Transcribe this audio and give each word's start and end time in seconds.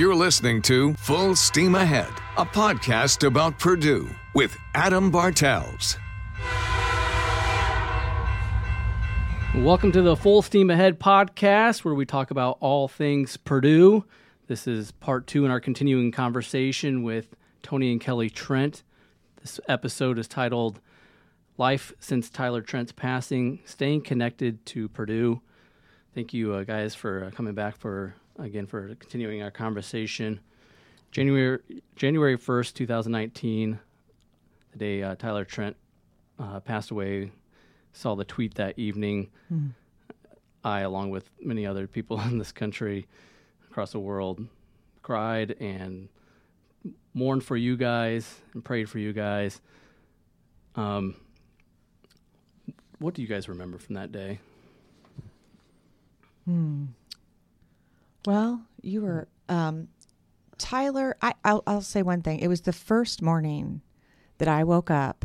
You're 0.00 0.14
listening 0.14 0.62
to 0.62 0.94
Full 0.94 1.36
Steam 1.36 1.74
Ahead, 1.74 2.08
a 2.38 2.46
podcast 2.46 3.26
about 3.26 3.58
Purdue 3.58 4.08
with 4.34 4.56
Adam 4.74 5.10
Bartels. 5.10 5.98
Welcome 9.54 9.92
to 9.92 10.00
the 10.00 10.16
Full 10.16 10.40
Steam 10.40 10.70
Ahead 10.70 10.98
podcast, 10.98 11.84
where 11.84 11.92
we 11.92 12.06
talk 12.06 12.30
about 12.30 12.56
all 12.60 12.88
things 12.88 13.36
Purdue. 13.36 14.06
This 14.46 14.66
is 14.66 14.90
part 14.90 15.26
two 15.26 15.44
in 15.44 15.50
our 15.50 15.60
continuing 15.60 16.12
conversation 16.12 17.02
with 17.02 17.36
Tony 17.62 17.92
and 17.92 18.00
Kelly 18.00 18.30
Trent. 18.30 18.82
This 19.42 19.60
episode 19.68 20.18
is 20.18 20.26
titled 20.26 20.80
Life 21.58 21.92
Since 22.00 22.30
Tyler 22.30 22.62
Trent's 22.62 22.92
Passing 22.92 23.58
Staying 23.66 24.00
Connected 24.00 24.64
to 24.64 24.88
Purdue. 24.88 25.42
Thank 26.14 26.32
you, 26.32 26.54
uh, 26.54 26.64
guys, 26.64 26.94
for 26.94 27.24
uh, 27.24 27.30
coming 27.32 27.52
back 27.52 27.76
for 27.76 28.14
again 28.40 28.66
for 28.66 28.94
continuing 28.96 29.42
our 29.42 29.50
conversation. 29.50 30.40
January 31.10 31.58
January 31.96 32.36
first, 32.36 32.76
two 32.76 32.86
thousand 32.86 33.12
nineteen, 33.12 33.78
the 34.72 34.78
day 34.78 35.02
uh, 35.02 35.14
Tyler 35.16 35.44
Trent 35.44 35.76
uh, 36.38 36.60
passed 36.60 36.90
away. 36.90 37.32
Saw 37.92 38.14
the 38.14 38.24
tweet 38.24 38.54
that 38.54 38.78
evening. 38.78 39.30
Mm. 39.52 39.70
I, 40.62 40.80
along 40.80 41.10
with 41.10 41.28
many 41.40 41.66
other 41.66 41.86
people 41.86 42.20
in 42.28 42.38
this 42.38 42.52
country, 42.52 43.06
across 43.70 43.92
the 43.92 43.98
world, 43.98 44.46
cried 45.02 45.56
and 45.60 46.08
mourned 47.14 47.42
for 47.42 47.56
you 47.56 47.76
guys 47.76 48.40
and 48.54 48.64
prayed 48.64 48.88
for 48.88 48.98
you 48.98 49.12
guys. 49.12 49.60
Um, 50.76 51.16
what 52.98 53.14
do 53.14 53.22
you 53.22 53.28
guys 53.28 53.48
remember 53.48 53.78
from 53.78 53.96
that 53.96 54.12
day? 54.12 54.38
Hmm. 56.44 56.86
Well, 58.26 58.62
you 58.82 59.02
were 59.02 59.28
um, 59.48 59.88
Tyler. 60.58 61.16
I, 61.22 61.34
I'll, 61.44 61.62
I'll 61.66 61.80
say 61.82 62.02
one 62.02 62.22
thing. 62.22 62.40
It 62.40 62.48
was 62.48 62.62
the 62.62 62.72
first 62.72 63.22
morning 63.22 63.82
that 64.38 64.48
I 64.48 64.64
woke 64.64 64.90
up, 64.90 65.24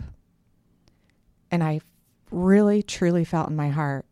and 1.52 1.64
I 1.64 1.82
really, 2.32 2.82
truly 2.84 3.24
felt 3.24 3.50
in 3.50 3.56
my 3.56 3.70
heart 3.70 4.06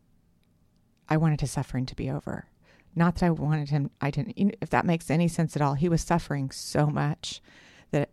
I 1.08 1.16
wanted 1.16 1.40
his 1.40 1.50
suffering 1.50 1.86
to 1.86 1.96
be 1.96 2.10
over. 2.10 2.46
Not 2.94 3.16
that 3.16 3.26
I 3.26 3.30
wanted 3.30 3.70
him. 3.70 3.90
I 4.00 4.10
didn't. 4.10 4.56
If 4.60 4.70
that 4.70 4.86
makes 4.86 5.10
any 5.10 5.28
sense 5.28 5.56
at 5.56 5.62
all, 5.62 5.74
he 5.74 5.88
was 5.88 6.00
suffering 6.02 6.50
so 6.50 6.86
much 6.86 7.42
that 7.90 8.10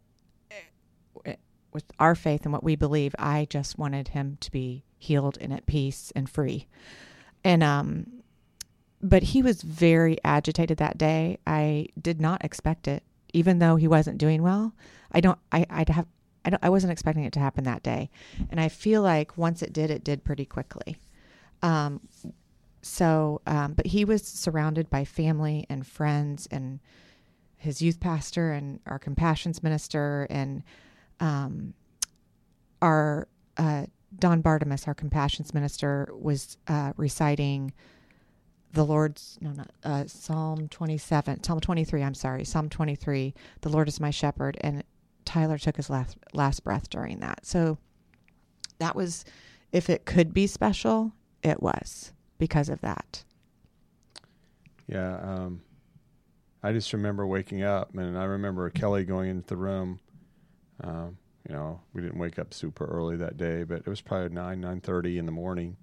it, 1.23 1.39
with 1.71 1.85
our 1.99 2.15
faith 2.15 2.43
and 2.43 2.53
what 2.53 2.63
we 2.63 2.75
believe, 2.75 3.13
I 3.19 3.45
just 3.49 3.77
wanted 3.77 4.09
him 4.09 4.37
to 4.41 4.51
be 4.51 4.83
healed 4.97 5.37
and 5.39 5.53
at 5.53 5.65
peace 5.65 6.11
and 6.15 6.29
free. 6.29 6.67
And 7.43 7.63
um, 7.63 8.20
but 9.01 9.23
he 9.23 9.41
was 9.41 9.61
very 9.61 10.17
agitated 10.23 10.77
that 10.77 10.97
day. 10.97 11.39
I 11.45 11.87
did 11.99 12.21
not 12.21 12.43
expect 12.43 12.87
it, 12.87 13.03
even 13.33 13.59
though 13.59 13.75
he 13.75 13.87
wasn't 13.87 14.17
doing 14.17 14.41
well. 14.41 14.73
I 15.11 15.21
don't. 15.21 15.39
I. 15.51 15.65
I'd 15.69 15.89
have. 15.89 16.07
I, 16.43 16.49
don't, 16.49 16.63
I 16.63 16.69
wasn't 16.69 16.91
expecting 16.91 17.23
it 17.23 17.33
to 17.33 17.39
happen 17.39 17.63
that 17.65 17.83
day, 17.83 18.09
and 18.49 18.59
I 18.59 18.69
feel 18.69 19.01
like 19.01 19.37
once 19.37 19.61
it 19.61 19.73
did, 19.73 19.91
it 19.91 20.03
did 20.03 20.23
pretty 20.23 20.45
quickly. 20.45 20.97
Um, 21.61 22.01
so, 22.81 23.41
um, 23.45 23.73
but 23.73 23.87
he 23.87 24.05
was 24.05 24.23
surrounded 24.23 24.89
by 24.89 25.05
family 25.05 25.65
and 25.69 25.85
friends, 25.85 26.47
and 26.49 26.79
his 27.57 27.81
youth 27.81 27.99
pastor, 27.99 28.51
and 28.51 28.79
our 28.87 28.97
compassions 28.97 29.61
minister, 29.61 30.25
and 30.29 30.63
um, 31.19 31.73
our 32.81 33.27
uh, 33.57 33.85
Don 34.17 34.41
Bartimus, 34.41 34.87
our 34.87 34.95
compassions 34.95 35.53
minister, 35.53 36.09
was 36.13 36.57
uh, 36.67 36.93
reciting 36.97 37.71
the 38.73 38.85
Lord's 38.85 39.37
no 39.41 39.51
not 39.51 39.71
uh, 39.83 40.05
Psalm 40.07 40.67
27 40.69 41.43
Psalm 41.43 41.59
23 41.59 42.03
I'm 42.03 42.13
sorry 42.13 42.45
Psalm 42.45 42.69
23 42.69 43.33
the 43.61 43.69
Lord 43.69 43.87
is 43.87 43.99
my 43.99 44.11
shepherd 44.11 44.57
and 44.61 44.83
Tyler 45.25 45.57
took 45.57 45.77
his 45.77 45.89
last 45.89 46.17
last 46.33 46.63
breath 46.63 46.89
during 46.89 47.19
that. 47.19 47.45
So 47.45 47.77
that 48.79 48.95
was 48.95 49.25
if 49.71 49.89
it 49.89 50.05
could 50.05 50.33
be 50.33 50.47
special 50.47 51.13
it 51.43 51.61
was 51.61 52.13
because 52.37 52.69
of 52.69 52.81
that. 52.81 53.23
Yeah 54.87 55.17
um, 55.21 55.61
I 56.63 56.71
just 56.71 56.93
remember 56.93 57.25
waking 57.25 57.63
up 57.63 57.95
and 57.95 58.17
I 58.17 58.23
remember 58.23 58.69
Kelly 58.69 59.03
going 59.03 59.29
into 59.29 59.47
the 59.47 59.57
room 59.57 59.99
um, 60.83 61.17
you 61.47 61.53
know 61.53 61.81
we 61.93 62.01
didn't 62.01 62.19
wake 62.19 62.39
up 62.39 62.53
super 62.53 62.85
early 62.85 63.17
that 63.17 63.37
day 63.37 63.63
but 63.63 63.79
it 63.79 63.87
was 63.87 64.01
probably 64.01 64.29
9 64.29 64.61
9:30 64.61 65.17
in 65.17 65.25
the 65.25 65.31
morning 65.31 65.75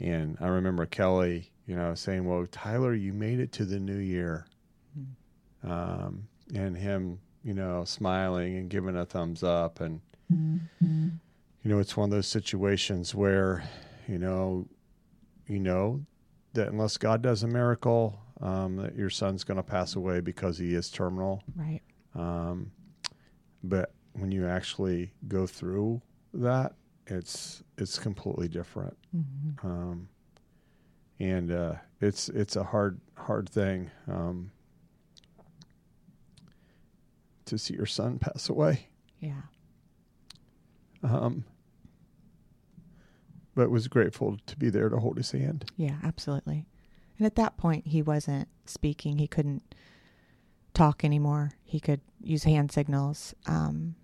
and 0.00 0.36
I 0.40 0.48
remember 0.48 0.84
Kelly 0.86 1.51
you 1.66 1.76
know, 1.76 1.94
saying, 1.94 2.24
"Well, 2.24 2.46
Tyler, 2.50 2.94
you 2.94 3.12
made 3.12 3.40
it 3.40 3.52
to 3.52 3.64
the 3.64 3.78
new 3.78 3.98
year," 3.98 4.46
mm-hmm. 4.98 5.70
um, 5.70 6.28
and 6.54 6.76
him, 6.76 7.20
you 7.44 7.54
know, 7.54 7.84
smiling 7.84 8.56
and 8.56 8.68
giving 8.68 8.96
a 8.96 9.06
thumbs 9.06 9.42
up, 9.42 9.80
and 9.80 10.00
mm-hmm. 10.32 11.08
you 11.62 11.70
know, 11.70 11.78
it's 11.78 11.96
one 11.96 12.08
of 12.08 12.10
those 12.10 12.28
situations 12.28 13.14
where, 13.14 13.64
you 14.08 14.18
know, 14.18 14.66
you 15.46 15.58
know 15.58 16.04
that 16.54 16.68
unless 16.68 16.96
God 16.96 17.22
does 17.22 17.42
a 17.42 17.48
miracle, 17.48 18.18
um, 18.40 18.76
that 18.76 18.96
your 18.96 19.10
son's 19.10 19.44
going 19.44 19.56
to 19.56 19.62
pass 19.62 19.94
away 19.96 20.20
because 20.20 20.58
he 20.58 20.74
is 20.74 20.90
terminal, 20.90 21.42
right? 21.56 21.80
Um, 22.14 22.72
but 23.62 23.94
when 24.14 24.32
you 24.32 24.46
actually 24.46 25.12
go 25.28 25.46
through 25.46 26.02
that, 26.34 26.74
it's 27.06 27.62
it's 27.78 27.98
completely 27.98 28.48
different. 28.48 28.96
Mm-hmm. 29.16 29.66
Um, 29.66 30.08
and 31.18 31.52
uh, 31.52 31.74
it's 32.00 32.28
it's 32.28 32.56
a 32.56 32.64
hard 32.64 33.00
hard 33.16 33.48
thing 33.48 33.90
um, 34.08 34.50
to 37.46 37.58
see 37.58 37.74
your 37.74 37.86
son 37.86 38.18
pass 38.20 38.48
away. 38.48 38.88
Yeah. 39.20 39.42
Um, 41.02 41.44
but 43.54 43.70
was 43.70 43.88
grateful 43.88 44.38
to 44.46 44.56
be 44.56 44.70
there 44.70 44.88
to 44.88 44.98
hold 44.98 45.16
his 45.16 45.30
hand. 45.30 45.64
Yeah, 45.76 45.96
absolutely. 46.02 46.66
And 47.18 47.26
at 47.26 47.36
that 47.36 47.56
point, 47.56 47.86
he 47.86 48.02
wasn't 48.02 48.48
speaking. 48.66 49.18
He 49.18 49.28
couldn't 49.28 49.74
talk 50.74 51.04
anymore. 51.04 51.52
He 51.64 51.78
could 51.80 52.00
use 52.22 52.44
hand 52.44 52.72
signals. 52.72 53.34
Um, 53.46 53.94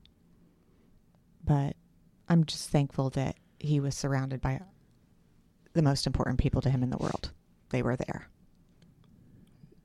but 1.45 1.77
I'm 2.29 2.45
just 2.45 2.69
thankful 2.69 3.11
that 3.11 3.37
he 3.59 3.81
was 3.81 3.95
surrounded 3.95 4.41
by 4.41 4.61
the 5.79 5.83
most 5.83 6.07
important 6.09 6.39
people 6.39 6.61
to 6.61 6.71
him 6.71 6.83
in 6.83 6.91
the 6.91 6.99
world. 6.99 7.31
They 7.71 7.83
were 7.83 7.95
there. 7.95 8.29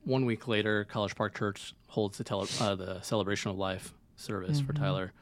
One 0.02 0.26
week 0.26 0.48
later, 0.48 0.84
College 0.84 1.14
Park 1.14 1.38
Church 1.38 1.72
holds 1.86 2.18
the, 2.18 2.24
tele- 2.24 2.48
uh, 2.60 2.74
the 2.74 3.00
celebration 3.02 3.52
of 3.52 3.56
life 3.56 3.94
service 4.16 4.58
mm-hmm. 4.58 4.66
for 4.66 4.72
Tyler. 4.72 5.12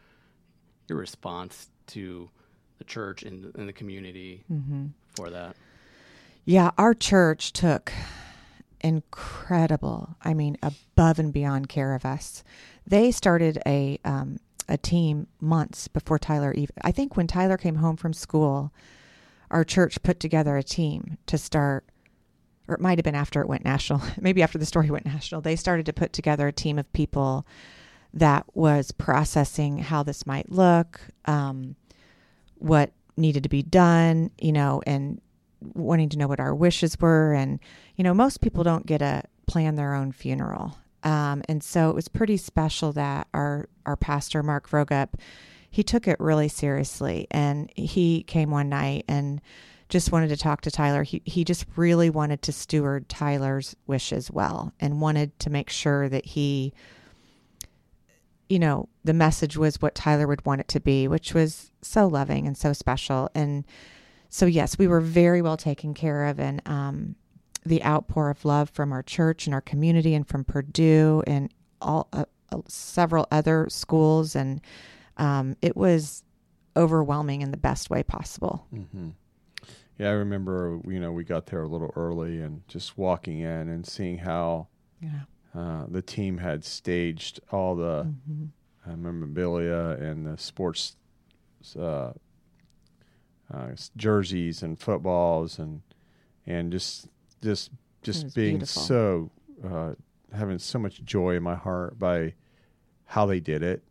Your 0.89 0.99
response 0.99 1.69
to 1.89 2.31
the 2.79 2.85
church 2.85 3.23
and, 3.23 3.55
and 3.55 3.69
the 3.69 3.73
community 3.73 4.45
mm-hmm. 4.51 4.87
for 5.15 5.29
that? 5.29 5.57
Yeah, 6.47 6.71
our 6.79 6.95
church 6.95 7.53
took 7.53 7.93
incredible, 8.81 10.17
I 10.23 10.33
mean, 10.33 10.57
above 10.63 11.19
and 11.19 11.35
beyond 11.35 11.69
care 11.69 11.95
of 11.95 12.07
us. 12.07 12.43
They 12.87 13.11
started 13.11 13.61
a 13.67 14.01
um, 14.05 14.39
a 14.69 14.79
team 14.79 15.27
months 15.39 15.87
before 15.87 16.19
Tyler 16.19 16.53
even. 16.55 16.75
I 16.83 16.93
think 16.93 17.17
when 17.17 17.27
Tyler 17.27 17.59
came 17.59 17.77
home 17.77 17.97
from 17.97 18.13
school, 18.13 18.73
our 19.53 19.65
church 19.65 20.03
put 20.03 20.19
together 20.19 20.57
a 20.57 20.63
team 20.63 21.19
to 21.27 21.39
start 21.39 21.85
or 22.69 22.75
it 22.75 22.81
might 22.81 22.99
have 22.99 23.05
been 23.05 23.15
after 23.15 23.41
it 23.41 23.49
went 23.49 23.65
national, 23.65 24.01
maybe 24.21 24.43
after 24.43 24.59
the 24.59 24.67
story 24.67 24.91
went 24.91 25.07
national, 25.07 25.41
they 25.41 25.57
started 25.57 25.87
to 25.87 25.93
put 25.93 26.13
together 26.13 26.49
a 26.49 26.53
team 26.53 26.79
of 26.79 26.93
people 26.93 27.47
that 28.15 28.45
was 28.55 28.93
processing 28.93 29.79
how 29.79 30.03
this 30.03 30.27
might 30.27 30.51
look, 30.51 31.01
um, 31.25 31.77
what 32.57 32.93
needed 33.17 33.43
to 33.43 33.49
be 33.49 33.63
done, 33.63 34.31
you 34.39 34.53
know, 34.53 34.83
and 34.87 35.21
wanting 35.75 36.09
to 36.09 36.19
know 36.19 36.29
what 36.29 36.41
our 36.41 36.55
wishes 36.55 36.99
were. 37.01 37.33
And, 37.33 37.59
you 37.97 38.05
know, 38.05 38.15
most 38.15 38.41
people 38.41 38.65
don't 38.65 38.87
get 38.87 38.99
to 38.99 39.23
plan 39.47 39.77
their 39.77 39.95
own 39.95 40.13
funeral. 40.13 40.77
Um, 41.03 41.43
and 41.49 41.63
so 41.65 41.91
it 41.91 41.95
was 41.95 42.09
pretty 42.09 42.37
special 42.37 42.93
that 42.93 43.29
our, 43.35 43.69
our 43.87 43.97
pastor, 43.97 44.43
Mark 44.43 44.69
Vroegop, 44.69 45.15
he 45.73 45.83
took 45.83 46.07
it 46.07 46.21
really 46.21 46.49
seriously. 46.49 47.27
And 47.31 47.73
he 47.75 48.25
came 48.25 48.51
one 48.51 48.69
night 48.69 49.07
and 49.09 49.41
just 49.89 50.13
wanted 50.13 50.29
to 50.29 50.37
talk 50.37 50.61
to 50.61 50.71
Tyler. 50.71 51.03
He, 51.03 51.23
he 51.25 51.45
just 51.45 51.65
really 51.77 52.11
wanted 52.11 52.43
to 52.43 52.53
steward 52.53 53.09
Tyler's 53.09 53.75
wishes 53.87 54.31
well 54.31 54.75
and 54.81 55.01
wanted 55.01 55.39
to 55.39 55.49
make 55.49 55.71
sure 55.71 56.11
that 56.11 56.27
he, 56.27 56.75
you 58.51 58.59
know, 58.59 58.91
the 59.03 59.15
message 59.15 59.57
was 59.57 59.81
what 59.81 59.95
Tyler 59.95 60.27
would 60.27 60.45
want 60.45 60.61
it 60.61 60.69
to 60.69 60.81
be, 60.81 61.09
which 61.09 61.33
was 61.33 61.73
so 61.81 62.07
loving 62.07 62.47
and 62.47 62.57
so 62.57 62.75
special. 62.75 63.31
And 63.35 63.65
so, 64.29 64.45
yes, 64.45 64.77
we 64.77 64.87
were 64.87 65.01
very 65.01 65.41
well 65.41 65.57
taken 65.57 65.95
care 65.95 66.27
of. 66.27 66.39
And 66.39 66.61
um, 66.67 67.17
the 67.65 67.83
outpour 67.83 68.29
of 68.29 68.45
love 68.45 68.69
from 68.69 68.93
our 68.93 69.03
church 69.03 69.47
and 69.47 69.55
our 69.55 69.63
community 69.63 70.15
and 70.15 70.29
from 70.29 70.45
Purdue 70.45 71.23
and 71.27 71.51
all 71.81 72.09
uh, 72.13 72.27
uh 72.53 72.59
several 72.69 73.27
other 73.31 73.67
schools 73.71 74.37
and 74.37 74.61
um, 75.17 75.57
it 75.63 75.77
was 75.77 76.23
overwhelming 76.77 77.43
in 77.43 77.51
the 77.51 77.57
best 77.57 77.91
way 77.91 78.03
possible. 78.03 78.67
Mm-hmm. 78.75 79.11
Yeah, 79.99 80.09
I 80.09 80.13
remember, 80.13 80.81
you 80.89 80.99
know, 81.01 81.13
we 81.13 81.23
got 81.25 81.47
there 81.47 81.63
a 81.63 81.69
little 81.69 81.93
early 81.97 82.41
and 82.41 82.67
just 82.67 82.97
walking 82.97 83.41
in 83.41 83.69
and 83.69 83.87
seeing 83.87 84.19
how, 84.19 84.69
yeah. 85.01 85.21
uh, 85.55 85.85
the 85.89 86.01
team 86.03 86.39
had 86.39 86.65
staged 86.65 87.41
all 87.53 87.77
the 87.77 88.13
Mhm. 88.29 88.49
uh, 88.87 88.97
memorabilia 88.97 89.97
and 90.01 90.27
the 90.27 90.37
sports 90.39 90.97
uh, 91.79 92.13
uh, 93.53 93.69
jerseys 93.97 94.63
and 94.63 94.79
footballs 94.79 95.59
and 95.59 95.83
and 96.47 96.73
just 96.73 97.07
just 97.43 97.71
just 98.03 98.35
being 98.35 98.57
beautiful. 98.59 98.83
so 98.83 99.31
uh, 99.65 99.93
having 100.33 100.59
so 100.59 100.79
much 100.79 101.03
joy 101.05 101.37
in 101.37 101.43
my 101.43 101.55
heart 101.55 101.99
by 101.99 102.35
how 103.05 103.27
they 103.27 103.39
did 103.39 103.63
it. 103.63 103.83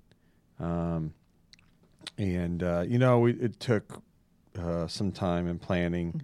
Um, 0.62 1.14
and 2.18 2.62
uh, 2.62 2.86
you 2.88 3.00
know, 3.00 3.20
we, 3.20 3.34
it 3.34 3.60
took 3.60 4.02
uh, 4.58 4.88
some 4.88 5.12
time 5.12 5.48
and 5.48 5.62
planning 5.62 6.22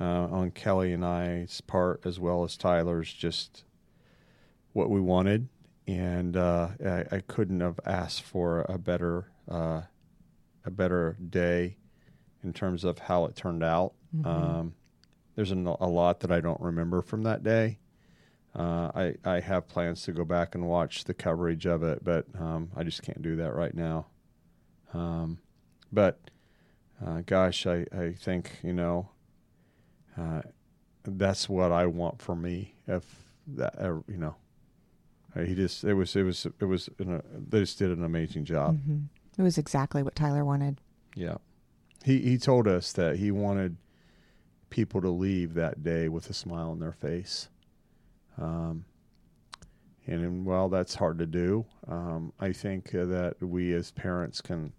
uh, 0.00 0.04
on 0.26 0.50
Kelly 0.50 0.92
and 0.92 1.04
I's 1.04 1.60
part 1.60 2.00
as 2.04 2.18
well 2.18 2.42
as 2.42 2.56
Tyler's, 2.56 3.12
just 3.12 3.64
what 4.72 4.90
we 4.90 5.00
wanted, 5.00 5.48
and 5.86 6.36
uh, 6.36 6.68
I, 6.84 7.04
I 7.12 7.20
couldn't 7.26 7.60
have 7.60 7.78
asked 7.84 8.22
for 8.22 8.64
a 8.68 8.78
better 8.78 9.30
uh, 9.48 9.82
a 10.64 10.70
better 10.70 11.16
day 11.28 11.76
in 12.42 12.52
terms 12.52 12.84
of 12.84 12.98
how 12.98 13.24
it 13.26 13.36
turned 13.36 13.62
out. 13.62 13.94
Mhm. 14.16 14.26
Um, 14.26 14.74
there's 15.36 15.50
a 15.52 15.54
lot 15.56 16.20
that 16.20 16.30
I 16.32 16.40
don't 16.40 16.60
remember 16.60 17.02
from 17.02 17.22
that 17.22 17.42
day. 17.42 17.78
Uh, 18.54 18.90
I 18.94 19.14
I 19.24 19.40
have 19.40 19.68
plans 19.68 20.02
to 20.02 20.12
go 20.12 20.24
back 20.24 20.54
and 20.54 20.66
watch 20.66 21.04
the 21.04 21.14
coverage 21.14 21.66
of 21.66 21.82
it, 21.82 22.02
but 22.04 22.26
um, 22.38 22.70
I 22.76 22.82
just 22.82 23.02
can't 23.02 23.22
do 23.22 23.36
that 23.36 23.54
right 23.54 23.74
now. 23.74 24.06
Um, 24.92 25.38
but 25.92 26.18
uh, 27.04 27.22
gosh, 27.26 27.66
I, 27.66 27.86
I 27.96 28.12
think 28.12 28.58
you 28.62 28.72
know 28.72 29.08
uh, 30.18 30.42
that's 31.04 31.48
what 31.48 31.70
I 31.72 31.86
want 31.86 32.20
for 32.20 32.34
me. 32.34 32.74
If 32.88 33.04
that 33.46 33.78
uh, 33.78 34.00
you 34.08 34.16
know, 34.16 34.34
uh, 35.36 35.42
he 35.42 35.54
just 35.54 35.84
it 35.84 35.94
was 35.94 36.16
it 36.16 36.24
was 36.24 36.46
it 36.46 36.64
was 36.64 36.88
an, 36.98 37.22
they 37.48 37.60
just 37.60 37.78
did 37.78 37.90
an 37.96 38.04
amazing 38.04 38.44
job. 38.44 38.80
Mhm. 38.80 39.04
It 39.38 39.42
was 39.42 39.58
exactly 39.58 40.02
what 40.02 40.16
Tyler 40.16 40.44
wanted. 40.44 40.80
Yeah. 41.14 41.36
He 42.04 42.18
he 42.18 42.36
told 42.36 42.66
us 42.66 42.92
that 42.94 43.16
he 43.16 43.30
wanted 43.30 43.76
people 44.70 45.00
to 45.00 45.08
leave 45.10 45.54
that 45.54 45.82
day 45.82 46.08
with 46.08 46.28
a 46.30 46.32
smile 46.34 46.70
on 46.70 46.80
their 46.80 46.92
face. 46.92 47.48
Um, 48.40 48.84
and, 50.06 50.24
and 50.24 50.46
while 50.46 50.68
that's 50.68 50.94
hard 50.94 51.18
to 51.18 51.26
do, 51.26 51.66
um, 51.86 52.32
I 52.40 52.52
think 52.52 52.94
uh, 52.94 53.04
that 53.06 53.42
we 53.42 53.72
as 53.74 53.90
parents 53.90 54.40
can 54.40 54.72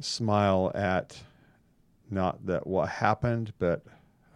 smile 0.00 0.72
at 0.74 1.22
not 2.10 2.44
that 2.46 2.66
what 2.66 2.88
happened, 2.88 3.52
but 3.58 3.82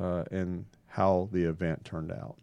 uh, 0.00 0.24
in 0.30 0.66
how 0.86 1.28
the 1.32 1.44
event 1.44 1.84
turned 1.84 2.12
out. 2.12 2.36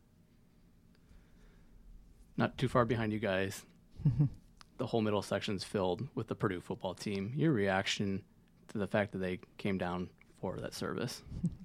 Not 2.38 2.58
too 2.58 2.68
far 2.68 2.86
behind 2.86 3.14
you 3.14 3.20
guys. 3.20 3.66
the 4.78 4.86
whole 4.86 5.02
middle 5.02 5.22
section's 5.22 5.64
filled 5.64 6.08
with 6.16 6.28
the 6.28 6.36
Purdue 6.36 6.60
football 6.60 6.94
team. 6.94 7.32
Your 7.36 7.54
reaction 7.54 8.22
to 8.68 8.78
the 8.78 8.88
fact 8.88 9.14
that 9.14 9.20
they 9.20 9.40
came 9.58 9.78
down 9.78 10.10
for 10.42 10.58
that 10.58 10.74
service? 10.74 11.24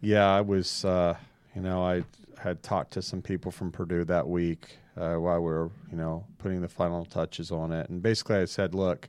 Yeah, 0.00 0.32
I 0.32 0.42
was. 0.42 0.84
Uh, 0.84 1.16
you 1.54 1.62
know, 1.62 1.82
I 1.82 2.04
had 2.38 2.62
talked 2.62 2.92
to 2.92 3.02
some 3.02 3.22
people 3.22 3.50
from 3.50 3.72
Purdue 3.72 4.04
that 4.04 4.28
week 4.28 4.78
uh, 4.96 5.14
while 5.14 5.40
we 5.40 5.50
were, 5.50 5.70
you 5.90 5.96
know, 5.96 6.24
putting 6.38 6.60
the 6.60 6.68
final 6.68 7.04
touches 7.04 7.50
on 7.50 7.72
it, 7.72 7.88
and 7.88 8.02
basically 8.02 8.36
I 8.36 8.44
said, 8.44 8.74
"Look, 8.74 9.08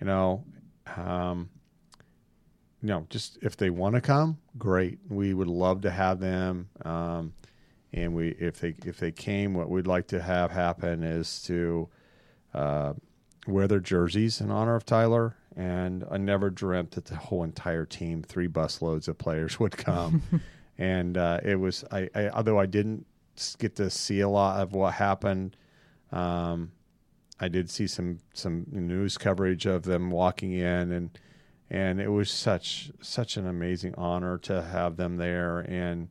you 0.00 0.06
know, 0.06 0.44
um, 0.96 1.48
you 2.82 2.88
know, 2.88 3.06
just 3.10 3.38
if 3.42 3.56
they 3.56 3.70
want 3.70 3.94
to 3.94 4.00
come, 4.00 4.38
great. 4.58 4.98
We 5.08 5.34
would 5.34 5.48
love 5.48 5.82
to 5.82 5.90
have 5.90 6.18
them. 6.18 6.68
Um, 6.84 7.32
and 7.92 8.14
we, 8.14 8.30
if 8.30 8.58
they 8.58 8.74
if 8.84 8.98
they 8.98 9.12
came, 9.12 9.54
what 9.54 9.70
we'd 9.70 9.86
like 9.86 10.08
to 10.08 10.20
have 10.20 10.50
happen 10.50 11.02
is 11.02 11.42
to 11.42 11.88
uh, 12.52 12.94
wear 13.46 13.68
their 13.68 13.80
jerseys 13.80 14.40
in 14.40 14.50
honor 14.50 14.74
of 14.74 14.84
Tyler. 14.84 15.36
And 15.54 16.04
I 16.10 16.16
never 16.16 16.48
dreamt 16.48 16.92
that 16.92 17.04
the 17.04 17.16
whole 17.16 17.44
entire 17.44 17.84
team, 17.84 18.22
three 18.22 18.48
busloads 18.48 19.06
of 19.08 19.18
players, 19.18 19.60
would 19.60 19.76
come. 19.76 20.22
and 20.78 21.16
uh, 21.16 21.40
it 21.42 21.56
was, 21.56 21.84
I, 21.90 22.08
I 22.14 22.28
although 22.28 22.58
I 22.58 22.66
didn't 22.66 23.06
get 23.58 23.76
to 23.76 23.90
see 23.90 24.20
a 24.20 24.28
lot 24.28 24.60
of 24.60 24.72
what 24.72 24.94
happened. 24.94 25.56
Um, 26.10 26.72
I 27.40 27.48
did 27.48 27.70
see 27.70 27.86
some 27.86 28.20
some 28.34 28.66
news 28.70 29.18
coverage 29.18 29.66
of 29.66 29.82
them 29.82 30.10
walking 30.10 30.52
in, 30.52 30.92
and 30.92 31.18
and 31.70 32.00
it 32.00 32.08
was 32.08 32.30
such 32.30 32.92
such 33.00 33.36
an 33.36 33.46
amazing 33.46 33.94
honor 33.96 34.38
to 34.38 34.62
have 34.62 34.96
them 34.96 35.16
there, 35.16 35.60
and 35.60 36.08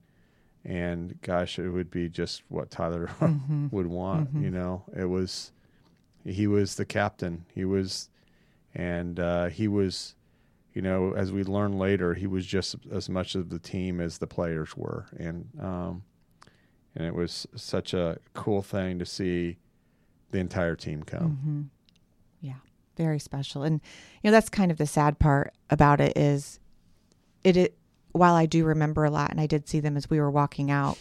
and 0.65 1.19
gosh, 1.21 1.57
it 1.57 1.69
would 1.69 1.89
be 1.89 2.09
just 2.09 2.43
what 2.49 2.69
Tyler 2.71 3.09
would 3.71 3.87
want. 3.87 4.29
You 4.33 4.51
know, 4.51 4.83
it 4.95 5.05
was 5.05 5.51
he 6.25 6.47
was 6.47 6.75
the 6.75 6.85
captain. 6.85 7.45
He 7.53 7.65
was, 7.65 8.09
and 8.75 9.19
uh, 9.19 9.47
he 9.47 9.67
was, 9.67 10.15
you 10.73 10.81
know, 10.81 11.13
as 11.13 11.31
we 11.31 11.43
learned 11.43 11.77
later, 11.77 12.13
he 12.13 12.27
was 12.27 12.45
just 12.45 12.75
as 12.91 13.09
much 13.09 13.35
of 13.35 13.49
the 13.49 13.59
team 13.59 13.99
as 13.99 14.19
the 14.19 14.27
players 14.27 14.75
were, 14.77 15.07
and 15.17 15.49
um, 15.59 16.03
and 16.95 17.05
it 17.05 17.13
was 17.13 17.47
such 17.55 17.93
a 17.93 18.17
cool 18.33 18.61
thing 18.61 18.99
to 18.99 19.05
see 19.05 19.57
the 20.31 20.39
entire 20.39 20.75
team 20.75 21.03
come. 21.03 21.37
hmm 21.43 21.61
Yeah, 22.45 22.59
very 22.95 23.19
special. 23.19 23.63
And 23.63 23.81
you 24.23 24.29
know 24.29 24.31
that's 24.31 24.49
kind 24.49 24.71
of 24.71 24.77
the 24.77 24.87
sad 24.87 25.19
part 25.19 25.53
about 25.69 25.99
it 25.99 26.17
is 26.17 26.59
it, 27.43 27.57
it 27.57 27.77
while 28.13 28.35
I 28.35 28.45
do 28.45 28.63
remember 28.65 29.03
a 29.05 29.11
lot 29.11 29.31
and 29.31 29.41
I 29.41 29.47
did 29.47 29.67
see 29.67 29.79
them 29.79 29.97
as 29.97 30.09
we 30.09 30.19
were 30.19 30.31
walking 30.31 30.71
out, 30.71 30.97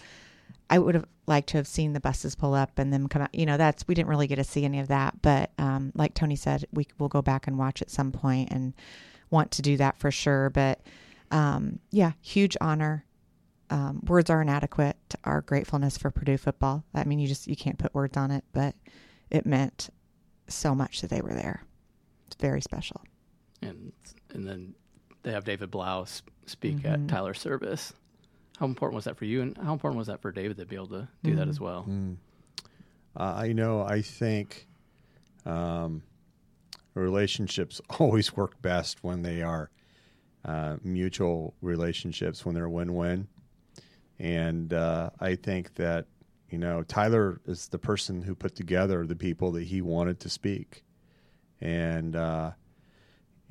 I 0.68 0.78
would 0.78 0.94
have 0.94 1.06
liked 1.26 1.50
to 1.50 1.58
have 1.58 1.66
seen 1.66 1.92
the 1.92 2.00
buses 2.00 2.34
pull 2.34 2.54
up 2.54 2.78
and 2.78 2.92
them 2.92 3.08
come 3.08 3.22
out. 3.22 3.34
You 3.34 3.46
know, 3.46 3.56
that's 3.56 3.86
we 3.86 3.94
didn't 3.94 4.08
really 4.08 4.26
get 4.26 4.36
to 4.36 4.44
see 4.44 4.64
any 4.64 4.80
of 4.80 4.88
that, 4.88 5.22
but 5.22 5.50
um, 5.58 5.92
like 5.94 6.14
Tony 6.14 6.36
said, 6.36 6.64
we 6.72 6.86
will 6.98 7.08
go 7.08 7.22
back 7.22 7.46
and 7.46 7.56
watch 7.56 7.80
at 7.82 7.90
some 7.90 8.10
point 8.10 8.50
and 8.50 8.74
want 9.30 9.50
to 9.52 9.62
do 9.62 9.76
that 9.78 9.98
for 9.98 10.10
sure. 10.10 10.50
But 10.50 10.80
um, 11.30 11.78
yeah, 11.90 12.12
huge 12.20 12.56
honor. 12.60 13.04
Um, 13.70 14.02
words 14.06 14.30
are 14.30 14.42
inadequate. 14.42 14.96
to 15.10 15.18
Our 15.24 15.42
gratefulness 15.42 15.96
for 15.96 16.10
Purdue 16.10 16.36
football. 16.38 16.84
I 16.94 17.04
mean, 17.04 17.18
you 17.20 17.28
just 17.28 17.46
you 17.46 17.54
can't 17.56 17.78
put 17.78 17.94
words 17.94 18.16
on 18.16 18.30
it, 18.32 18.44
but 18.52 18.74
it 19.30 19.46
meant 19.46 19.90
so 20.48 20.74
much 20.74 21.00
that 21.02 21.10
they 21.10 21.20
were 21.20 21.34
there. 21.34 21.62
It's 22.26 22.36
very 22.36 22.60
special. 22.60 23.00
And 23.62 23.92
and 24.34 24.46
then 24.46 24.74
they 25.22 25.32
have 25.32 25.44
David 25.44 25.70
Blough 25.70 26.02
s- 26.02 26.22
speak 26.46 26.78
Mhm. 26.78 26.92
at 26.92 27.08
Tyler 27.08 27.34
service. 27.34 27.92
How 28.58 28.66
important 28.66 28.96
was 28.96 29.04
that 29.04 29.16
for 29.16 29.24
you, 29.24 29.40
and 29.42 29.56
how 29.58 29.72
important 29.72 29.98
was 29.98 30.08
that 30.08 30.20
for 30.20 30.32
David 30.32 30.56
to 30.56 30.66
be 30.66 30.74
able 30.76 30.88
to 30.88 31.08
do 31.22 31.36
that 31.36 31.46
Mhm. 31.46 31.50
as 31.50 31.60
well? 31.60 31.84
Mm. 31.88 32.16
Uh, 33.16 33.34
I 33.36 33.52
know. 33.52 33.82
I 33.82 34.02
think 34.02 34.66
um, 35.46 36.02
relationships 36.94 37.80
always 37.98 38.36
work 38.36 38.60
best 38.62 39.02
when 39.02 39.22
they 39.22 39.42
are 39.42 39.70
uh, 40.44 40.76
mutual 40.82 41.54
relationships, 41.60 42.44
when 42.44 42.54
they're 42.54 42.68
win-win. 42.68 43.28
And 44.18 44.72
uh, 44.72 45.10
I 45.20 45.34
think 45.34 45.74
that 45.76 46.06
you 46.50 46.58
know 46.58 46.82
Tyler 46.82 47.40
is 47.46 47.68
the 47.68 47.78
person 47.78 48.22
who 48.22 48.34
put 48.34 48.54
together 48.54 49.06
the 49.06 49.16
people 49.16 49.52
that 49.52 49.64
he 49.64 49.80
wanted 49.80 50.20
to 50.20 50.28
speak, 50.28 50.84
and 51.60 52.14
uh, 52.16 52.50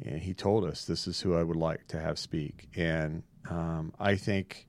and 0.06 0.20
he 0.20 0.34
told 0.34 0.66
us 0.66 0.86
this 0.86 1.08
is 1.08 1.22
who 1.22 1.36
I 1.36 1.44
would 1.44 1.56
like 1.58 1.88
to 1.88 2.00
have 2.00 2.20
speak. 2.20 2.70
And 2.76 3.24
um, 3.50 3.94
I 4.00 4.16
think 4.16 4.68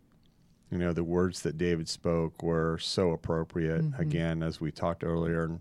you 0.71 0.79
know 0.79 0.93
the 0.95 1.05
words 1.05 1.43
that 1.43 1.59
David 1.59 1.87
spoke 1.89 2.43
were 2.43 2.79
so 2.79 3.11
appropriate. 3.11 3.83
Mhm. 3.83 3.99
Again, 3.99 4.43
as 4.43 4.59
we 4.61 4.71
talked 4.71 5.05
earlier 5.05 5.45
and, 5.45 5.61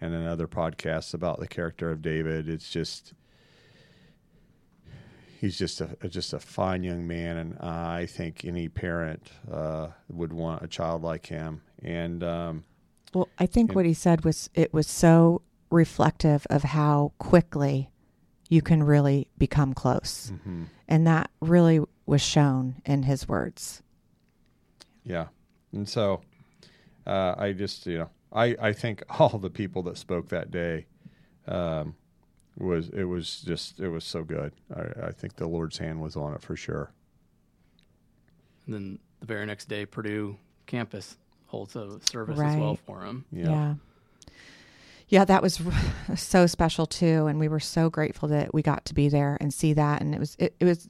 and 0.00 0.14
in 0.14 0.26
other 0.26 0.46
podcasts 0.48 1.12
about 1.14 1.40
the 1.40 1.48
character 1.48 1.90
of 1.90 2.00
David, 2.02 2.48
it's 2.48 2.70
just 2.70 3.12
he's 5.40 5.58
just 5.58 5.80
a 5.80 5.96
just 6.08 6.32
a 6.32 6.38
fine 6.38 6.82
young 6.82 7.06
man, 7.06 7.36
and 7.36 7.58
I 7.58 8.06
think 8.06 8.44
any 8.44 8.68
parent 8.68 9.30
uh, 9.50 9.88
would 10.08 10.32
want 10.32 10.62
a 10.62 10.68
child 10.68 11.02
like 11.02 11.26
him. 11.26 11.62
And 11.82 12.22
um, 12.22 12.64
Well, 13.14 13.28
I 13.38 13.46
think 13.46 13.70
And- 13.70 13.76
what 13.76 13.86
he 13.86 13.94
said 13.94 14.24
was 14.24 14.50
it 14.54 14.72
was 14.72 14.86
so 14.86 15.42
reflective 15.70 16.46
of 16.50 16.62
how 16.64 17.12
quickly 17.18 17.90
you 18.48 18.60
can 18.60 18.82
really 18.82 19.28
become 19.38 19.72
close. 19.72 20.32
mhm, 20.44 20.66
And 20.88 21.06
that 21.06 21.30
really 21.40 21.80
was 22.06 22.20
shown 22.20 22.82
in 22.84 23.04
his 23.04 23.28
words. 23.28 23.82
yeah, 25.04 25.28
and 25.72 25.88
so 25.88 26.20
uh, 27.06 27.34
I 27.38 27.52
just 27.52 27.86
you 27.86 27.98
know 27.98 28.10
I 28.32 28.56
I 28.60 28.72
think 28.72 29.02
all 29.20 29.38
the 29.38 29.50
people 29.50 29.82
that 29.84 29.96
spoke 29.96 30.28
that 30.28 30.50
day. 30.50 30.86
Um, 31.46 31.96
was 32.58 32.90
it 32.90 33.04
was 33.04 33.40
just 33.40 33.80
it 33.80 33.88
was 33.88 34.04
so 34.04 34.22
good. 34.22 34.52
I, 34.74 35.06
I 35.06 35.12
think 35.12 35.36
the 35.36 35.46
Lord's 35.46 35.78
hand 35.78 36.00
was 36.00 36.16
on 36.16 36.34
it 36.34 36.42
for 36.42 36.56
sure. 36.56 36.92
And 38.66 38.74
then 38.74 38.98
the 39.20 39.26
very 39.26 39.46
next 39.46 39.68
day, 39.68 39.86
Purdue 39.86 40.36
campus 40.66 41.16
holds 41.46 41.74
a 41.74 41.98
service 42.10 42.38
as 42.38 42.56
well 42.56 42.78
for 42.86 43.02
him. 43.02 43.24
Yeah. 43.32 43.50
Yeah. 43.50 43.74
Yeah, 45.08 45.24
that 45.24 45.42
was 45.42 45.60
so 46.14 46.46
special 46.46 46.86
too, 46.86 47.26
and 47.26 47.40
we 47.40 47.48
were 47.48 47.58
so 47.58 47.90
grateful 47.90 48.28
that 48.28 48.54
we 48.54 48.62
got 48.62 48.84
to 48.84 48.94
be 48.94 49.08
there 49.08 49.36
and 49.40 49.52
see 49.52 49.72
that, 49.72 50.00
and 50.00 50.14
it 50.14 50.20
was 50.20 50.36
it, 50.38 50.54
it 50.60 50.64
was 50.64 50.88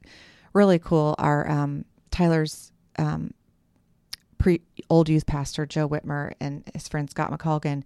really 0.52 0.78
cool. 0.78 1.14
Our 1.18 1.48
um, 1.48 1.86
Tyler's 2.10 2.70
um, 2.98 3.32
pre 4.40 4.62
old 4.88 5.08
youth 5.08 5.26
pastor 5.26 5.66
Joe 5.66 5.88
Whitmer 5.88 6.32
and 6.40 6.64
his 6.74 6.88
friend 6.88 7.08
Scott 7.08 7.30
McColgan 7.30 7.84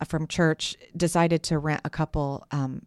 uh, 0.00 0.04
from 0.04 0.26
church 0.26 0.76
decided 0.94 1.42
to 1.44 1.58
rent 1.58 1.80
a 1.84 1.90
couple 1.90 2.46
um, 2.50 2.82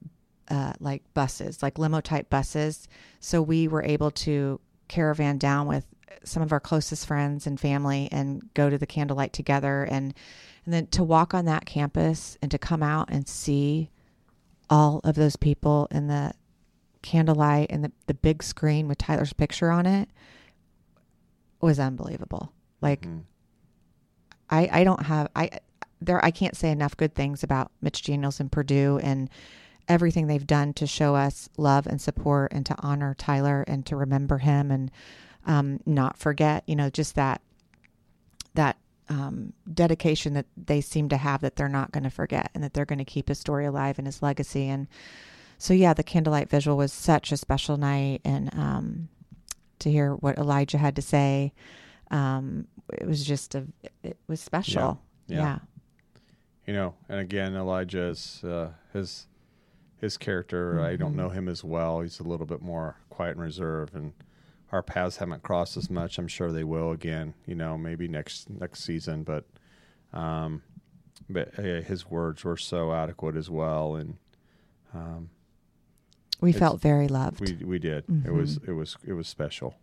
uh, 0.49 0.73
like 0.79 1.01
buses, 1.13 1.63
like 1.63 1.79
limo 1.79 2.01
type 2.01 2.29
buses. 2.29 2.87
So 3.19 3.41
we 3.41 3.67
were 3.67 3.83
able 3.83 4.11
to 4.11 4.59
caravan 4.87 5.37
down 5.37 5.67
with 5.67 5.87
some 6.23 6.43
of 6.43 6.51
our 6.51 6.59
closest 6.59 7.07
friends 7.07 7.47
and 7.47 7.59
family 7.59 8.09
and 8.11 8.53
go 8.53 8.69
to 8.69 8.77
the 8.77 8.85
candlelight 8.85 9.33
together 9.33 9.83
and 9.83 10.13
and 10.65 10.73
then 10.73 10.87
to 10.87 11.03
walk 11.03 11.33
on 11.33 11.45
that 11.45 11.65
campus 11.65 12.37
and 12.41 12.51
to 12.51 12.57
come 12.57 12.83
out 12.83 13.09
and 13.09 13.27
see 13.27 13.89
all 14.69 14.99
of 15.03 15.15
those 15.15 15.35
people 15.35 15.87
in 15.89 16.07
the 16.07 16.33
candlelight 17.01 17.67
and 17.69 17.83
the, 17.83 17.91
the 18.07 18.13
big 18.13 18.43
screen 18.43 18.87
with 18.87 18.97
Tyler's 18.97 19.33
picture 19.33 19.71
on 19.71 19.85
it 19.85 20.09
was 21.61 21.79
unbelievable. 21.79 22.51
Like 22.81 23.01
Mhm. 23.05 23.23
I 24.49 24.69
I 24.71 24.83
don't 24.83 25.03
have 25.05 25.29
I 25.35 25.49
there 26.01 26.23
I 26.23 26.31
can't 26.31 26.55
say 26.55 26.71
enough 26.71 26.95
good 26.97 27.13
things 27.13 27.43
about 27.43 27.71
Mitch 27.81 28.03
Daniels 28.03 28.39
and 28.39 28.51
Purdue 28.51 28.99
and 29.03 29.29
everything 29.87 30.27
they've 30.27 30.47
done 30.47 30.73
to 30.73 30.85
show 30.87 31.15
us 31.15 31.49
love 31.57 31.87
and 31.87 31.99
support 31.99 32.53
and 32.53 32.65
to 32.65 32.75
honor 32.79 33.15
Tyler 33.15 33.63
and 33.67 33.85
to 33.87 33.95
remember 33.95 34.37
him 34.37 34.69
and 34.71 34.91
um, 35.45 35.79
not 35.85 36.17
forget, 36.17 36.63
you 36.67 36.75
know, 36.75 36.89
just 36.89 37.15
that 37.15 37.41
that 38.53 38.77
um, 39.09 39.53
dedication 39.73 40.33
that 40.33 40.45
they 40.55 40.81
seem 40.81 41.09
to 41.09 41.17
have 41.17 41.41
that 41.41 41.55
they're 41.55 41.67
not 41.67 41.91
going 41.91 42.03
to 42.03 42.09
forget 42.11 42.51
and 42.53 42.63
that 42.63 42.73
they're 42.73 42.85
going 42.85 42.99
to 42.99 43.05
keep 43.05 43.27
his 43.27 43.39
story 43.39 43.65
alive 43.65 43.97
and 43.97 44.07
his 44.07 44.21
legacy. 44.21 44.67
And 44.67 44.87
so, 45.57 45.73
yeah, 45.73 45.93
the 45.93 46.03
candlelight 46.03 46.49
visual 46.49 46.77
was 46.77 46.93
such 46.93 47.31
a 47.31 47.37
special 47.37 47.75
night, 47.77 48.21
and 48.23 48.53
um, 48.53 49.09
to 49.79 49.91
hear 49.91 50.13
what 50.13 50.37
Elijah 50.37 50.77
had 50.77 50.95
to 50.95 51.01
say, 51.01 51.51
um, 52.11 52.67
it 52.93 53.07
was 53.07 53.23
just 53.25 53.55
a, 53.55 53.65
it 54.03 54.17
was 54.27 54.39
special. 54.39 54.99
Yeah. 55.27 55.37
yeah. 55.37 55.59
you 56.65 56.73
know, 56.73 56.95
and 57.07 57.19
again, 57.19 57.55
Elijah's 57.55 58.43
uh, 58.43 58.71
his 58.93 59.27
his 59.97 60.17
character. 60.17 60.81
I 60.81 60.95
don't 60.95 61.15
know 61.15 61.29
him 61.29 61.47
as 61.47 61.63
well. 61.63 62.01
He's 62.01 62.19
a 62.19 62.23
little 62.23 62.45
bit 62.45 62.61
more 62.61 62.95
quiet 63.09 63.31
and 63.31 63.41
reserved, 63.41 63.93
and 63.95 64.13
our 64.71 64.81
paths 64.81 65.17
haven't 65.17 65.43
crossed 65.43 65.77
as 65.77 65.89
much. 65.89 66.17
I'm 66.17 66.27
sure 66.27 66.51
they 66.51 66.63
will 66.63 66.91
again. 66.91 67.33
You 67.45 67.55
know, 67.55 67.77
maybe 67.77 68.07
next 68.07 68.49
next 68.49 68.83
season, 68.83 69.23
but 69.23 69.45
um, 70.13 70.63
but 71.29 71.57
uh, 71.59 71.81
his 71.81 72.09
words 72.09 72.43
were 72.43 72.57
so 72.57 72.91
adequate 72.93 73.35
as 73.35 73.49
well, 73.49 73.95
and 73.95 74.17
um, 74.95 75.29
We 76.41 76.51
felt 76.53 76.81
very 76.81 77.07
loved. 77.07 77.41
we 77.41 77.65
we 77.65 77.77
did. 77.79 78.05
It 78.25 78.31
was 78.31 78.57
it 78.65 78.71
was 78.71 78.97
it 79.05 79.13
was 79.13 79.27
special. 79.27 79.75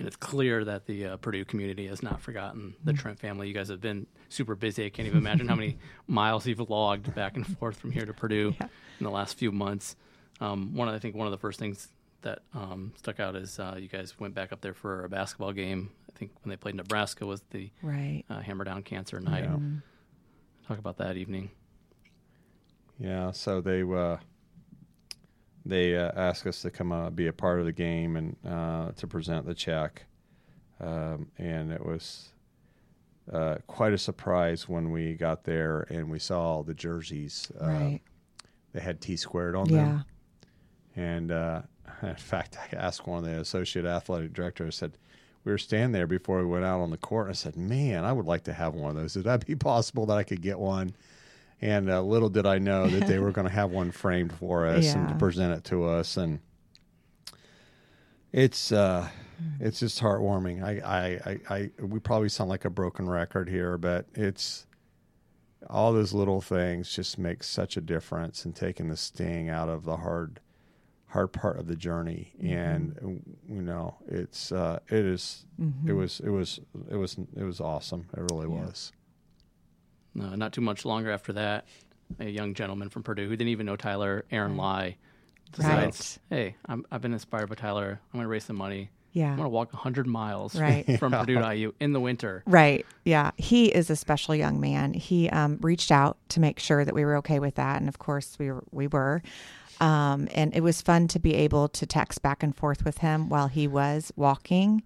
And 0.00 0.06
it's 0.06 0.16
clear 0.16 0.64
that 0.64 0.86
the 0.86 1.04
uh, 1.04 1.16
Purdue 1.18 1.44
community 1.44 1.86
has 1.88 2.02
not 2.02 2.22
forgotten 2.22 2.74
the 2.82 2.94
Trent 2.94 3.18
family. 3.18 3.48
You 3.48 3.52
guys 3.54 3.68
have 3.68 3.82
been 3.82 4.06
super 4.30 4.54
busy. 4.54 4.86
I 4.86 4.88
can't 4.88 5.06
even 5.06 5.18
imagine 5.18 5.46
how 5.46 5.54
many 5.56 5.76
miles 6.06 6.46
you've 6.46 6.70
logged 6.70 7.14
back 7.14 7.36
and 7.36 7.46
forth 7.58 7.76
from 7.78 7.92
here 7.92 8.06
to 8.06 8.14
Purdue 8.14 8.54
Yeah. 8.58 8.68
in 8.98 9.04
the 9.04 9.10
last 9.10 9.36
few 9.36 9.52
months. 9.52 9.96
Um, 10.40 10.74
one, 10.74 10.88
of, 10.88 10.94
I 10.94 10.98
think 11.00 11.14
one 11.16 11.26
of 11.26 11.32
the 11.32 11.36
first 11.38 11.58
things 11.58 11.88
that 12.22 12.38
um, 12.54 12.94
stuck 12.96 13.20
out 13.20 13.36
is 13.36 13.58
uh, 13.58 13.76
you 13.78 13.88
guys 13.88 14.18
went 14.18 14.34
back 14.34 14.52
up 14.52 14.62
there 14.62 14.72
for 14.72 15.04
a 15.04 15.08
basketball 15.10 15.52
game. 15.52 15.90
I 16.14 16.18
think 16.18 16.30
when 16.42 16.48
they 16.48 16.56
played 16.56 16.76
Nebraska 16.76 17.26
was 17.26 17.42
the 17.50 17.68
right. 17.82 18.24
uh, 18.30 18.40
Hammer 18.40 18.64
Down 18.64 18.82
Cancer 18.82 19.20
Night. 19.20 19.44
Yeah. 19.44 19.58
Talk 20.66 20.78
about 20.78 20.96
that 20.96 21.18
evening. 21.18 21.50
Yeah, 22.98 23.32
so 23.32 23.60
they 23.60 23.82
uh, 23.82 24.16
they 25.64 25.96
uh, 25.96 26.10
asked 26.16 26.46
us 26.46 26.62
to 26.62 26.70
come 26.70 26.92
uh, 26.92 27.10
be 27.10 27.26
a 27.26 27.32
part 27.32 27.58
of 27.60 27.66
the 27.66 27.72
game 27.72 28.16
and 28.16 28.36
uh, 28.46 28.92
to 28.96 29.06
present 29.06 29.46
the 29.46 29.54
check, 29.54 30.04
um, 30.80 31.28
and 31.38 31.70
it 31.72 31.84
was 31.84 32.30
uh, 33.32 33.56
quite 33.66 33.92
a 33.92 33.98
surprise 33.98 34.68
when 34.68 34.90
we 34.90 35.14
got 35.14 35.44
there 35.44 35.82
and 35.90 36.10
we 36.10 36.18
saw 36.18 36.40
all 36.40 36.62
the 36.62 36.74
jerseys. 36.74 37.50
Uh, 37.60 37.66
right. 37.66 38.00
They 38.72 38.80
had 38.80 39.00
T 39.00 39.16
squared 39.16 39.54
on 39.56 39.68
Yeah. 39.68 39.76
them, 39.76 40.04
and 40.96 41.32
uh, 41.32 41.62
in 42.02 42.14
fact, 42.16 42.56
I 42.56 42.76
asked 42.76 43.06
one 43.06 43.18
of 43.18 43.24
the 43.24 43.38
associate 43.40 43.84
athletic 43.86 44.32
directors. 44.32 44.76
I 44.78 44.86
said. 44.86 44.92
We 45.42 45.52
were 45.52 45.56
standing 45.58 45.92
there 45.92 46.06
before 46.06 46.36
we 46.40 46.44
went 46.44 46.66
out 46.66 46.82
on 46.82 46.90
the 46.90 46.98
court, 46.98 47.28
and 47.28 47.30
I 47.30 47.34
said, 47.34 47.56
"Man, 47.56 48.04
I 48.04 48.12
would 48.12 48.26
like 48.26 48.44
to 48.44 48.52
have 48.52 48.74
one 48.74 48.90
of 48.90 48.96
those. 48.96 49.16
Would 49.16 49.24
that 49.24 49.46
be 49.46 49.54
possible 49.56 50.04
that 50.04 50.18
I 50.18 50.22
could 50.22 50.42
get 50.42 50.58
one?" 50.58 50.92
And 51.62 51.90
uh, 51.90 52.02
little 52.02 52.30
did 52.30 52.46
I 52.46 52.58
know 52.58 52.88
that 52.88 53.06
they 53.06 53.18
were 53.18 53.32
going 53.32 53.46
to 53.46 53.52
have 53.52 53.70
one 53.70 53.90
framed 53.90 54.32
for 54.32 54.66
us 54.66 54.94
and 54.94 55.08
to 55.08 55.14
present 55.16 55.52
it 55.52 55.64
to 55.64 55.84
us, 55.84 56.16
and 56.16 56.40
it's 58.32 58.72
uh, 58.72 59.08
it's 59.58 59.80
just 59.80 60.00
heartwarming. 60.00 60.62
I, 60.62 60.80
I, 60.84 61.30
I, 61.30 61.54
I, 61.54 61.70
we 61.84 61.98
probably 61.98 62.28
sound 62.28 62.50
like 62.50 62.64
a 62.64 62.70
broken 62.70 63.08
record 63.08 63.48
here, 63.48 63.76
but 63.78 64.06
it's 64.14 64.66
all 65.68 65.92
those 65.92 66.12
little 66.12 66.40
things 66.40 66.94
just 66.94 67.18
make 67.18 67.42
such 67.42 67.76
a 67.76 67.80
difference 67.80 68.44
in 68.44 68.52
taking 68.52 68.88
the 68.88 68.96
sting 68.96 69.48
out 69.48 69.68
of 69.68 69.84
the 69.84 69.98
hard, 69.98 70.40
hard 71.08 71.32
part 71.32 71.58
of 71.58 71.66
the 71.66 71.76
journey. 71.76 72.32
And 72.40 73.22
you 73.48 73.62
know, 73.62 73.96
it's 74.08 74.52
uh, 74.52 74.78
it 74.88 75.04
is, 75.04 75.44
it 75.88 75.92
was, 75.92 76.20
it 76.20 76.30
was, 76.30 76.60
it 76.90 76.96
was, 76.96 77.16
it 77.36 77.44
was 77.44 77.60
awesome. 77.60 78.06
It 78.16 78.20
really 78.30 78.46
was. 78.46 78.92
Uh, 80.18 80.36
not 80.36 80.52
too 80.52 80.60
much 80.60 80.84
longer 80.84 81.10
after 81.10 81.32
that, 81.34 81.66
a 82.18 82.28
young 82.28 82.54
gentleman 82.54 82.88
from 82.88 83.02
Purdue 83.02 83.24
who 83.28 83.36
didn't 83.36 83.48
even 83.48 83.66
know 83.66 83.76
Tyler, 83.76 84.24
Aaron 84.30 84.56
Lai, 84.56 84.96
decides, 85.52 86.18
"Hey, 86.28 86.56
I'm, 86.66 86.84
I've 86.90 87.00
been 87.00 87.12
inspired 87.12 87.48
by 87.48 87.54
Tyler. 87.56 88.00
I'm 88.12 88.18
going 88.18 88.24
to 88.24 88.28
raise 88.28 88.44
some 88.44 88.56
money. 88.56 88.90
Yeah. 89.12 89.30
I'm 89.30 89.36
going 89.36 89.46
to 89.46 89.50
walk 89.50 89.72
100 89.72 90.06
miles 90.06 90.54
Right. 90.54 90.86
from 91.00 91.12
Purdue 91.12 91.34
to 91.40 91.54
IU 91.54 91.72
in 91.80 91.92
the 91.92 92.00
winter." 92.00 92.42
Right. 92.46 92.86
Yeah. 93.04 93.30
He 93.36 93.66
is 93.66 93.90
a 93.90 93.96
special 93.96 94.34
young 94.34 94.60
man. 94.60 94.94
He 94.94 95.28
um, 95.30 95.58
reached 95.60 95.90
out 95.92 96.16
to 96.30 96.40
make 96.40 96.58
sure 96.60 96.84
that 96.84 96.94
we 96.94 97.04
were 97.04 97.16
okay 97.18 97.38
with 97.38 97.56
that, 97.56 97.80
and 97.80 97.88
of 97.88 97.98
course 97.98 98.36
we 98.38 98.50
were. 98.50 98.64
We 98.70 98.86
were. 98.86 99.22
Um, 99.80 100.28
and 100.34 100.54
it 100.54 100.60
was 100.60 100.82
fun 100.82 101.08
to 101.08 101.18
be 101.18 101.34
able 101.34 101.66
to 101.68 101.86
text 101.86 102.20
back 102.20 102.42
and 102.42 102.54
forth 102.54 102.84
with 102.84 102.98
him 102.98 103.30
while 103.30 103.48
he 103.48 103.66
was 103.66 104.12
walking, 104.14 104.82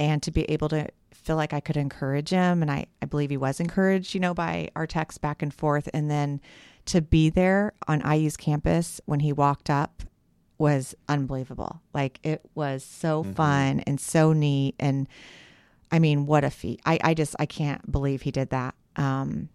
and 0.00 0.20
to 0.24 0.32
be 0.32 0.42
able 0.50 0.68
to 0.70 0.88
feel 1.12 1.36
like 1.36 1.52
I 1.52 1.60
could 1.60 1.76
encourage 1.76 2.30
him, 2.30 2.62
and 2.62 2.70
I 2.70 2.86
I 3.00 3.06
believe 3.06 3.30
he 3.30 3.36
was 3.36 3.60
encouraged, 3.60 4.14
you 4.14 4.20
know, 4.20 4.34
by 4.34 4.70
our 4.74 4.86
texts 4.86 5.18
back 5.18 5.42
and 5.42 5.54
forth, 5.54 5.88
and 5.94 6.10
then 6.10 6.40
to 6.86 7.00
be 7.00 7.30
there 7.30 7.74
on 7.86 8.00
IU's 8.00 8.36
campus 8.36 9.00
when 9.06 9.20
he 9.20 9.32
walked 9.32 9.70
up 9.70 10.02
was 10.58 10.94
unbelievable. 11.08 11.80
Like 11.94 12.18
it 12.24 12.40
was 12.54 12.82
so 12.82 13.22
fun 13.22 13.80
and 13.80 14.00
so 14.00 14.32
neat 14.32 14.74
and 14.78 15.06
I 15.92 15.98
mean, 15.98 16.26
what 16.26 16.44
a 16.44 16.50
feat. 16.50 16.80
I, 16.86 16.98
I 17.02 17.14
just, 17.14 17.34
I 17.38 17.46
can't 17.46 17.90
believe 17.90 18.22
he 18.22 18.30
did 18.30 18.50
that. 18.50 18.74
Um, 18.96 19.48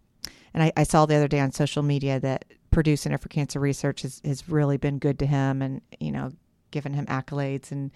and 0.53 0.63
I, 0.63 0.73
I 0.75 0.83
saw 0.83 1.05
the 1.05 1.15
other 1.15 1.27
day 1.27 1.39
on 1.39 1.51
social 1.51 1.83
media 1.83 2.19
that 2.19 2.45
Purdue 2.71 2.97
Center 2.97 3.17
for 3.17 3.29
Cancer 3.29 3.59
Research 3.59 4.01
has, 4.01 4.21
has 4.25 4.49
really 4.49 4.77
been 4.77 4.99
good 4.99 5.19
to 5.19 5.25
him 5.25 5.61
and, 5.61 5.81
you 5.99 6.11
know, 6.11 6.31
given 6.71 6.93
him 6.93 7.05
accolades 7.05 7.71
and, 7.71 7.91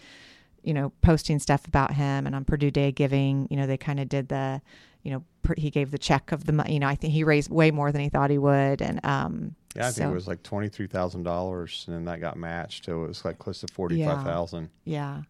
you 0.63 0.73
know, 0.73 0.91
posting 1.01 1.39
stuff 1.39 1.65
about 1.67 1.93
him. 1.93 2.25
And 2.27 2.35
on 2.35 2.45
Purdue 2.45 2.71
Day 2.71 2.91
Giving, 2.91 3.47
you 3.49 3.57
know, 3.57 3.65
they 3.67 3.77
kind 3.77 3.99
of 3.99 4.09
did 4.09 4.29
the, 4.29 4.61
you 5.03 5.11
know, 5.11 5.23
per, 5.43 5.53
he 5.57 5.69
gave 5.69 5.91
the 5.91 5.97
check 5.97 6.31
of 6.31 6.45
the, 6.45 6.51
mo- 6.53 6.65
you 6.67 6.79
know, 6.79 6.87
I 6.87 6.95
think 6.95 7.13
he 7.13 7.23
raised 7.23 7.49
way 7.49 7.71
more 7.71 7.91
than 7.91 8.01
he 8.01 8.09
thought 8.09 8.29
he 8.29 8.37
would. 8.37 8.81
And, 8.81 9.03
um, 9.05 9.55
Yeah, 9.75 9.87
I 9.87 9.91
think 9.91 10.09
it 10.11 10.13
was 10.13 10.27
like 10.27 10.43
twenty 10.43 10.67
three 10.69 10.87
thousand 10.87 11.23
dollars, 11.23 11.83
and 11.87 11.95
then 11.95 12.05
that 12.05 12.19
got 12.19 12.37
matched, 12.37 12.85
so 12.85 13.03
it 13.03 13.07
was 13.07 13.23
like 13.23 13.39
close 13.39 13.61
to 13.61 13.67
forty 13.73 14.03
five 14.03 14.23
thousand. 14.23 14.69
yeah. 14.85 15.21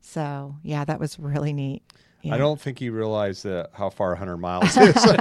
So, 0.00 0.56
yeah, 0.62 0.84
that 0.84 0.98
was 1.00 1.18
really 1.18 1.52
neat. 1.52 1.82
Yeah. 2.22 2.34
I 2.34 2.38
don't 2.38 2.60
think 2.60 2.80
he 2.80 2.90
realized 2.90 3.44
that 3.44 3.70
how 3.72 3.90
far 3.90 4.14
hundred 4.16 4.38
miles 4.38 4.64
is. 4.76 4.94
Well, 4.96 5.16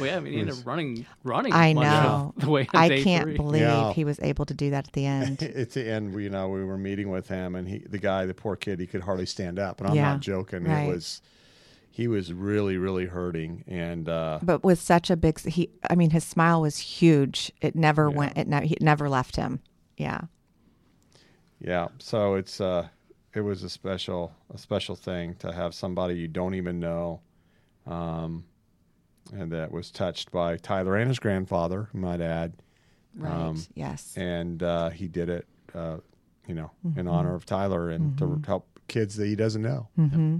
yeah, 0.00 0.16
I 0.16 0.20
mean, 0.20 0.32
he 0.32 0.40
ended 0.40 0.58
up 0.58 0.66
running, 0.66 1.06
running. 1.22 1.52
I 1.52 1.72
know. 1.74 2.34
The 2.36 2.50
way 2.50 2.66
I 2.74 3.00
can't 3.02 3.22
three. 3.24 3.36
believe 3.36 3.62
Yeah. 3.62 3.92
he 3.92 4.04
was 4.04 4.18
able 4.20 4.44
to 4.46 4.54
do 4.54 4.70
that 4.70 4.88
at 4.88 4.92
the 4.94 5.06
end. 5.16 5.42
at 5.42 5.70
the 5.70 5.88
end, 5.88 6.12
we, 6.14 6.24
you 6.24 6.30
know, 6.30 6.48
we 6.48 6.64
were 6.64 6.76
meeting 6.76 7.10
with 7.10 7.28
him, 7.28 7.54
and 7.54 7.68
he, 7.68 7.78
the 7.78 7.98
guy, 7.98 8.26
the 8.26 8.34
poor 8.34 8.56
kid, 8.56 8.80
he 8.80 8.86
could 8.88 9.02
hardly 9.02 9.26
stand 9.26 9.58
up, 9.60 9.80
and 9.80 9.88
I'm 9.88 9.94
Yeah, 9.94 10.12
not 10.14 10.20
joking. 10.20 10.64
right. 10.64 10.88
It 10.88 10.92
was, 10.92 11.22
he 11.88 12.08
was 12.08 12.32
really, 12.32 12.76
really 12.78 13.06
hurting, 13.06 13.62
and 13.68 14.08
uh, 14.08 14.40
but 14.42 14.64
with 14.64 14.80
such 14.80 15.08
a 15.08 15.16
big 15.16 15.38
he 15.40 15.70
i 15.88 15.94
mean 15.94 16.10
his 16.10 16.24
smile 16.24 16.60
was 16.60 16.76
huge 16.78 17.50
it 17.62 17.74
never 17.76 18.10
went 18.10 18.36
it, 18.36 18.46
ne- 18.48 18.66
it 18.66 18.82
never 18.82 19.08
left 19.08 19.36
him 19.36 19.60
yeah 19.96 20.22
yeah, 21.58 21.88
so 21.98 22.34
it's, 22.34 22.60
uh, 22.60 22.88
it 23.36 23.42
was 23.42 23.62
a 23.62 23.68
special, 23.70 24.32
a 24.52 24.58
special 24.58 24.96
thing 24.96 25.34
to 25.36 25.52
have 25.52 25.74
somebody 25.74 26.14
you 26.14 26.28
don't 26.28 26.54
even 26.54 26.80
know, 26.80 27.20
um, 27.86 28.44
and 29.32 29.52
that 29.52 29.70
was 29.72 29.90
touched 29.90 30.30
by 30.32 30.56
Tyler 30.56 30.96
and 30.96 31.08
his 31.08 31.18
grandfather, 31.18 31.88
I 31.92 31.96
might 31.96 32.20
add. 32.20 32.54
right 33.16 33.32
Um, 33.32 33.62
yes 33.74 34.14
and 34.16 34.62
uh, 34.62 34.90
he 34.90 35.08
did 35.08 35.28
it, 35.28 35.46
uh, 35.74 35.98
you 36.46 36.54
know, 36.54 36.70
Mm-hmm. 36.86 37.00
in 37.00 37.08
honor 37.08 37.34
of 37.34 37.44
Tyler 37.44 37.90
and 37.90 38.16
to 38.18 38.40
help 38.46 38.66
kids 38.88 39.16
that 39.16 39.26
he 39.26 39.34
doesn't 39.34 39.62
know. 39.62 39.88
Mm-hmm. 39.98 40.36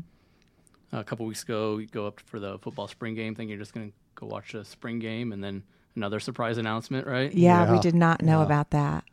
a 0.92 1.04
couple 1.04 1.26
weeks 1.26 1.42
ago, 1.42 1.78
you 1.78 1.86
go 1.86 2.06
up 2.06 2.20
for 2.20 2.38
the 2.38 2.58
football 2.58 2.86
spring 2.88 3.14
game, 3.14 3.34
thinking 3.34 3.48
you're 3.50 3.58
just 3.58 3.74
going 3.74 3.88
to 3.90 3.94
go 4.14 4.26
watch 4.26 4.52
the 4.52 4.64
spring 4.64 4.98
game, 5.00 5.32
and 5.32 5.42
then 5.42 5.64
another 5.96 6.20
surprise 6.20 6.58
announcement, 6.58 7.06
right? 7.06 7.32
yeah, 7.34 7.72
we 7.72 7.78
did 7.80 7.94
not 7.94 8.22
know 8.22 8.38
yeah. 8.40 8.46
about 8.46 8.70
that 8.70 9.04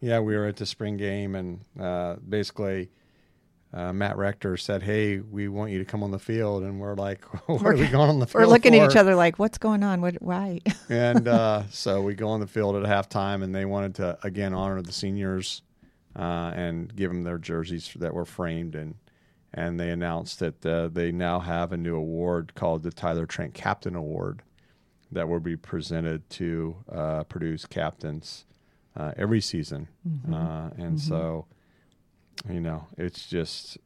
Yeah, 0.00 0.20
we 0.20 0.36
were 0.36 0.46
at 0.46 0.56
the 0.56 0.66
spring 0.66 0.96
game, 0.96 1.34
and 1.34 1.60
uh, 1.80 2.16
basically, 2.28 2.90
uh, 3.72 3.92
Matt 3.92 4.16
Rector 4.16 4.56
said, 4.56 4.82
"Hey, 4.82 5.20
we 5.20 5.48
want 5.48 5.72
you 5.72 5.78
to 5.78 5.84
come 5.84 6.02
on 6.02 6.10
the 6.10 6.18
field," 6.18 6.62
and 6.62 6.80
we're 6.80 6.94
like, 6.94 7.24
"What 7.48 7.62
are 7.62 7.76
we 7.76 7.86
going 7.88 8.08
on 8.08 8.18
the 8.18 8.26
field?" 8.26 8.42
We're 8.44 8.50
looking 8.50 8.74
at 8.74 8.90
each 8.90 8.96
other 8.96 9.14
like, 9.14 9.38
"What's 9.38 9.58
going 9.58 9.82
on? 9.82 10.00
What? 10.00 10.22
Why?" 10.22 10.60
and 10.88 11.28
uh, 11.28 11.64
so 11.70 12.00
we 12.00 12.14
go 12.14 12.28
on 12.28 12.40
the 12.40 12.46
field 12.46 12.76
at 12.76 12.82
halftime, 12.84 13.42
and 13.42 13.54
they 13.54 13.66
wanted 13.66 13.94
to 13.96 14.18
again 14.22 14.54
honor 14.54 14.80
the 14.80 14.92
seniors 14.92 15.62
uh, 16.16 16.52
and 16.54 16.94
give 16.96 17.10
them 17.10 17.24
their 17.24 17.38
jerseys 17.38 17.92
that 17.96 18.14
were 18.14 18.24
framed, 18.24 18.74
and 18.74 18.94
and 19.52 19.78
they 19.78 19.90
announced 19.90 20.38
that 20.38 20.64
uh, 20.64 20.88
they 20.88 21.12
now 21.12 21.38
have 21.38 21.72
a 21.72 21.76
new 21.76 21.96
award 21.96 22.54
called 22.54 22.82
the 22.82 22.90
Tyler 22.90 23.26
Trent 23.26 23.52
Captain 23.54 23.94
Award 23.94 24.42
that 25.12 25.28
will 25.28 25.40
be 25.40 25.56
presented 25.56 26.28
to 26.30 26.76
uh, 26.90 27.24
Purdue's 27.24 27.66
captains 27.66 28.44
uh, 28.96 29.12
every 29.16 29.40
season, 29.42 29.88
uh, 30.32 30.70
and 30.78 30.98
so 31.00 31.46
you 32.48 32.60
know 32.60 32.86
it's 32.96 33.26
just 33.26 33.78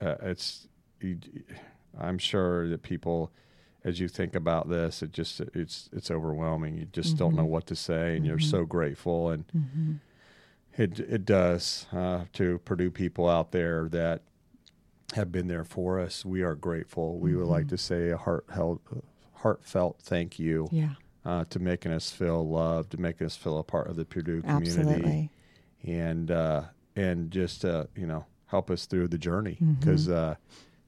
uh, 0.00 0.16
it's 0.22 0.68
you, 1.00 1.18
I'm 1.98 2.18
sure 2.18 2.68
that 2.68 2.82
people 2.82 3.30
as 3.84 3.98
you 4.00 4.08
think 4.08 4.34
about 4.34 4.68
this 4.68 5.02
it 5.02 5.12
just 5.12 5.40
it's 5.54 5.88
it's 5.92 6.10
overwhelming. 6.10 6.78
You 6.78 6.86
just 6.86 7.16
don't 7.16 7.34
know 7.34 7.44
what 7.44 7.66
to 7.66 7.76
say 7.76 8.16
and 8.16 8.24
you're 8.24 8.38
so 8.38 8.64
grateful 8.64 9.30
and 9.30 10.00
it 10.76 11.00
it 11.00 11.24
does 11.24 11.86
uh, 11.92 12.24
to 12.34 12.58
Purdue 12.64 12.90
people 12.90 13.28
out 13.28 13.52
there 13.52 13.88
that 13.90 14.22
have 15.14 15.30
been 15.30 15.48
there 15.48 15.64
for 15.64 16.00
us 16.00 16.24
we 16.24 16.42
are 16.42 16.54
grateful. 16.54 17.18
We 17.18 17.36
would 17.36 17.48
like 17.48 17.68
to 17.68 17.78
say 17.78 18.10
a 18.10 18.16
heartfelt 18.16 18.80
heartfelt 19.34 19.98
thank 20.00 20.38
you 20.38 20.68
yeah, 20.70 20.90
uh, 21.24 21.44
to 21.50 21.58
making 21.58 21.92
us 21.92 22.10
feel 22.10 22.48
loved 22.48 22.92
to 22.92 23.00
making 23.00 23.26
us 23.26 23.36
feel 23.36 23.58
a 23.58 23.64
part 23.64 23.88
of 23.88 23.96
the 23.96 24.04
Purdue 24.04 24.40
community. 24.42 24.80
Absolutely. 24.80 25.30
and 25.84 26.30
uh, 26.30 26.62
and 26.96 27.30
just 27.30 27.64
uh, 27.64 27.84
you 27.96 28.06
know 28.06 28.24
help 28.46 28.70
us 28.70 28.86
through 28.86 29.08
the 29.08 29.18
journey 29.18 29.58
Mm-hmm. 29.62 29.72
because 29.80 30.08
uh, 30.08 30.34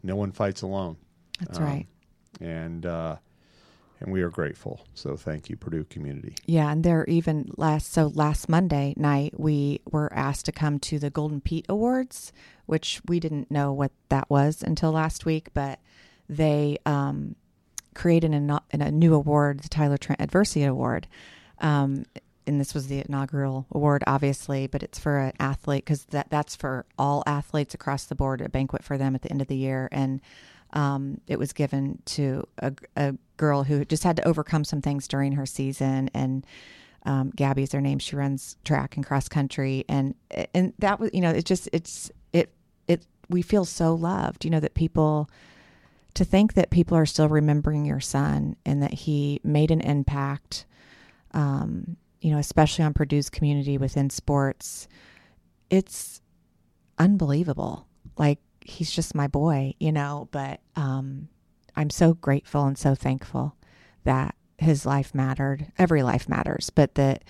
no 0.03 0.17
one 0.17 0.33
fights 0.33 0.63
alone. 0.63 0.97
That's 1.41 1.59
Um, 1.59 1.65
right. 1.65 1.87
And 2.41 2.85
uh, 2.87 3.17
and 4.01 4.13
we 4.13 4.23
are 4.23 4.29
grateful. 4.31 4.85
So 4.95 5.17
thank 5.17 5.49
you, 5.49 5.57
Purdue 5.57 5.85
community. 5.85 6.35
Yeah, 6.47 6.71
and 6.71 6.83
there 6.85 7.05
even 7.07 7.51
last 7.57 7.93
so 7.93 8.09
last 8.15 8.49
Monday 8.49 8.93
night 8.97 9.39
we 9.39 9.81
were 9.91 10.13
asked 10.13 10.45
to 10.47 10.53
come 10.53 10.79
to 10.81 10.99
the 10.99 11.11
Golden 11.11 11.41
Pete 11.41 11.65
Awards, 11.69 12.33
which 12.67 13.01
we 13.07 13.19
didn't 13.21 13.51
know 13.51 13.73
what 13.73 13.93
that 14.09 14.29
was 14.29 14.63
until 14.63 14.91
last 14.93 15.25
week, 15.25 15.49
but 15.55 15.79
they 16.29 16.79
um, 16.85 17.37
created 17.95 18.35
a, 18.35 18.61
a 18.73 18.91
new 18.91 19.15
award, 19.15 19.61
the 19.61 19.69
Tyler 19.69 19.97
Trent 19.97 20.21
Adversity 20.21 20.65
Award. 20.65 21.07
Um, 21.61 22.05
and 22.47 22.61
this 22.61 22.75
was 22.75 22.89
the 22.89 23.03
inaugural 23.07 23.67
award, 23.71 24.05
obviously, 24.07 24.67
but 24.67 24.83
it's 24.83 24.99
for 24.99 25.19
an 25.19 25.33
athlete 25.41 25.85
because 25.85 26.05
that 26.07 26.29
that's 26.31 26.55
for 26.57 26.87
all 26.99 27.23
athletes 27.27 27.75
across 27.75 28.05
the 28.05 28.15
board, 28.15 28.41
a 28.41 28.49
banquet 28.49 28.83
for 28.85 28.99
them 28.99 29.15
at 29.15 29.23
the 29.23 29.31
end 29.31 29.41
of 29.41 29.49
the 29.49 29.57
year, 29.57 29.89
and 29.93 30.21
um, 30.73 31.21
it 31.27 31.39
was 31.39 31.53
given 31.53 32.01
to 32.05 32.47
a, 32.59 32.73
a 32.97 33.15
girl 33.37 33.63
who 33.63 33.85
just 33.85 34.05
had 34.05 34.17
to 34.17 34.27
overcome 34.27 34.65
some 34.65 34.83
things 34.83 35.09
during 35.09 35.33
her 35.33 35.47
season, 35.47 36.11
and 36.15 36.47
um, 37.07 37.33
is 37.39 37.73
her 37.73 37.81
name. 37.81 37.99
She 37.99 38.17
runs 38.17 38.57
track 38.65 38.97
and 38.97 39.07
cross 39.07 39.29
country, 39.29 39.85
and 39.89 40.15
and 40.55 40.73
that 40.79 41.01
was 41.01 41.11
you 41.13 41.21
know 41.21 41.31
it 41.31 41.45
just 41.45 41.69
it's 41.73 42.11
it 42.33 42.53
it 42.89 43.07
we 43.29 43.43
feel 43.43 43.65
so 43.65 43.95
loved, 43.95 44.45
you 44.45 44.51
know 44.51 44.61
that 44.61 44.75
people 44.75 45.31
to 46.15 46.25
think 46.25 46.55
that 46.55 46.71
people 46.71 46.97
are 46.97 47.07
still 47.07 47.29
remembering 47.29 47.85
your 47.85 48.01
son 48.01 48.55
and 48.65 48.83
that 48.83 48.95
he 48.95 49.41
made 49.43 49.73
an 49.73 49.81
impact 49.81 50.65
um, 51.33 51.97
you 52.25 52.31
know, 52.31 52.39
especially 52.39 52.83
on 52.83 52.95
Purdue's 52.95 53.29
community 53.29 53.77
within 53.77 54.09
sports, 54.09 54.89
it's 55.69 56.23
unbelievable. 56.99 57.87
Like 58.17 58.39
he's 58.63 58.91
just 58.91 59.15
my 59.15 59.27
boy, 59.27 59.75
you 59.79 59.93
know, 59.93 60.29
but 60.31 60.61
um, 60.75 61.29
I'm 61.77 61.91
so 61.91 62.15
grateful 62.15 62.65
and 62.65 62.79
so 62.79 62.95
thankful 62.95 63.57
that 64.05 64.35
his 64.57 64.87
life 64.87 65.15
mattered. 65.15 65.71
Every 65.77 66.03
life 66.03 66.27
matters, 66.27 66.71
but 66.71 66.95
that 66.95 67.25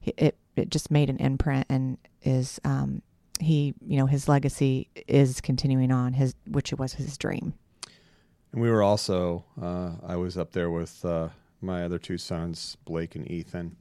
it 0.00 0.38
it 0.56 0.70
just 0.70 0.90
made 0.90 1.10
an 1.10 1.18
imprint 1.18 1.66
and 1.68 1.98
is 2.22 2.58
um, 2.64 3.02
he, 3.40 3.74
you 3.86 3.98
know, 3.98 4.06
his 4.06 4.28
legacy 4.28 4.88
is 5.06 5.42
continuing 5.42 5.92
on 5.92 6.14
his 6.14 6.34
which 6.46 6.72
it 6.72 6.78
was 6.78 6.94
his 6.94 7.18
dream. 7.18 7.52
And 8.52 8.62
we 8.62 8.70
were 8.70 8.82
also 8.82 9.44
uh, 9.60 9.90
I 10.02 10.16
was 10.16 10.38
up 10.38 10.52
there 10.52 10.70
with 10.70 11.04
uh, 11.04 11.28
my 11.60 11.84
other 11.84 11.98
two 11.98 12.16
sons, 12.16 12.78
Blake 12.86 13.14
and 13.14 13.30
Ethan, 13.30 13.76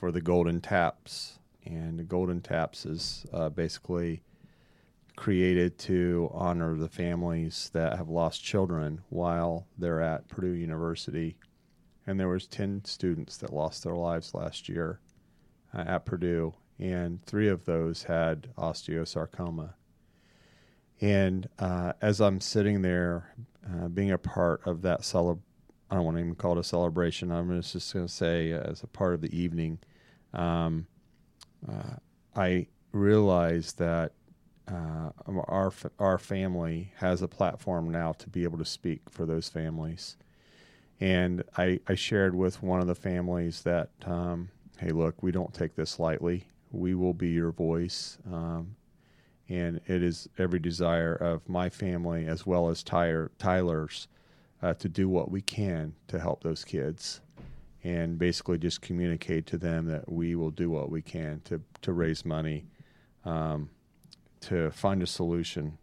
for 0.00 0.10
the 0.10 0.22
Golden 0.22 0.62
Taps. 0.62 1.38
And 1.66 1.98
the 1.98 2.04
Golden 2.04 2.40
Taps 2.40 2.86
is 2.86 3.26
uh, 3.34 3.50
basically 3.50 4.22
created 5.14 5.78
to 5.78 6.30
honor 6.32 6.74
the 6.74 6.88
families 6.88 7.70
that 7.74 7.98
have 7.98 8.08
lost 8.08 8.42
children 8.42 9.02
while 9.10 9.66
they're 9.76 10.00
at 10.00 10.26
Purdue 10.28 10.52
University. 10.52 11.36
And 12.06 12.18
there 12.18 12.28
was 12.28 12.46
10 12.46 12.86
students 12.86 13.36
that 13.36 13.52
lost 13.52 13.84
their 13.84 13.94
lives 13.94 14.32
last 14.32 14.70
year 14.70 15.00
uh, 15.74 15.84
at 15.86 16.06
Purdue, 16.06 16.54
and 16.78 17.22
three 17.22 17.48
of 17.48 17.66
those 17.66 18.04
had 18.04 18.48
osteosarcoma. 18.56 19.74
And 21.02 21.46
uh, 21.58 21.92
as 22.00 22.22
I'm 22.22 22.40
sitting 22.40 22.80
there, 22.80 23.34
uh, 23.70 23.88
being 23.88 24.10
a 24.10 24.18
part 24.18 24.62
of 24.66 24.80
that 24.82 25.02
celeb, 25.02 25.40
I 25.90 25.96
don't 25.96 26.04
want 26.04 26.16
to 26.16 26.22
even 26.22 26.34
call 26.36 26.52
it 26.52 26.60
a 26.60 26.64
celebration. 26.64 27.32
I'm 27.32 27.60
just 27.60 27.92
going 27.92 28.06
to 28.06 28.12
say, 28.12 28.52
uh, 28.52 28.60
as 28.60 28.82
a 28.82 28.86
part 28.86 29.14
of 29.14 29.20
the 29.20 29.36
evening, 29.36 29.78
um, 30.32 30.86
uh, 31.68 31.96
I 32.36 32.68
realized 32.92 33.78
that 33.78 34.12
uh, 34.68 35.10
our 35.48 35.72
our 35.98 36.18
family 36.18 36.92
has 36.96 37.22
a 37.22 37.28
platform 37.28 37.90
now 37.90 38.12
to 38.12 38.28
be 38.28 38.44
able 38.44 38.58
to 38.58 38.64
speak 38.64 39.00
for 39.10 39.26
those 39.26 39.48
families. 39.48 40.16
And 41.00 41.42
I, 41.56 41.80
I 41.88 41.94
shared 41.94 42.34
with 42.34 42.62
one 42.62 42.80
of 42.80 42.86
the 42.86 42.94
families 42.94 43.62
that, 43.62 43.88
um, 44.04 44.50
hey, 44.78 44.90
look, 44.90 45.22
we 45.22 45.32
don't 45.32 45.54
take 45.54 45.74
this 45.74 45.98
lightly. 45.98 46.44
We 46.70 46.94
will 46.94 47.14
be 47.14 47.30
your 47.30 47.52
voice. 47.52 48.18
Um, 48.30 48.76
and 49.48 49.80
it 49.86 50.02
is 50.02 50.28
every 50.38 50.58
desire 50.58 51.14
of 51.14 51.48
my 51.48 51.70
family 51.70 52.26
as 52.26 52.46
well 52.46 52.68
as 52.68 52.82
Tyler, 52.82 53.30
Tyler's 53.38 54.08
uh, 54.62 54.74
to 54.74 54.88
do 54.88 55.08
what 55.08 55.30
we 55.30 55.40
can 55.40 55.94
to 56.08 56.18
help 56.18 56.42
those 56.42 56.64
kids 56.64 57.20
and 57.82 58.18
basically 58.18 58.58
just 58.58 58.82
communicate 58.82 59.46
to 59.46 59.56
them 59.56 59.86
that 59.86 60.10
we 60.10 60.34
will 60.34 60.50
do 60.50 60.68
what 60.68 60.90
we 60.90 61.00
can 61.00 61.40
to, 61.44 61.62
to 61.80 61.92
raise 61.92 62.24
money 62.24 62.66
um, 63.24 63.70
to 64.40 64.70
find 64.70 65.02
a 65.02 65.06
solution 65.06 65.78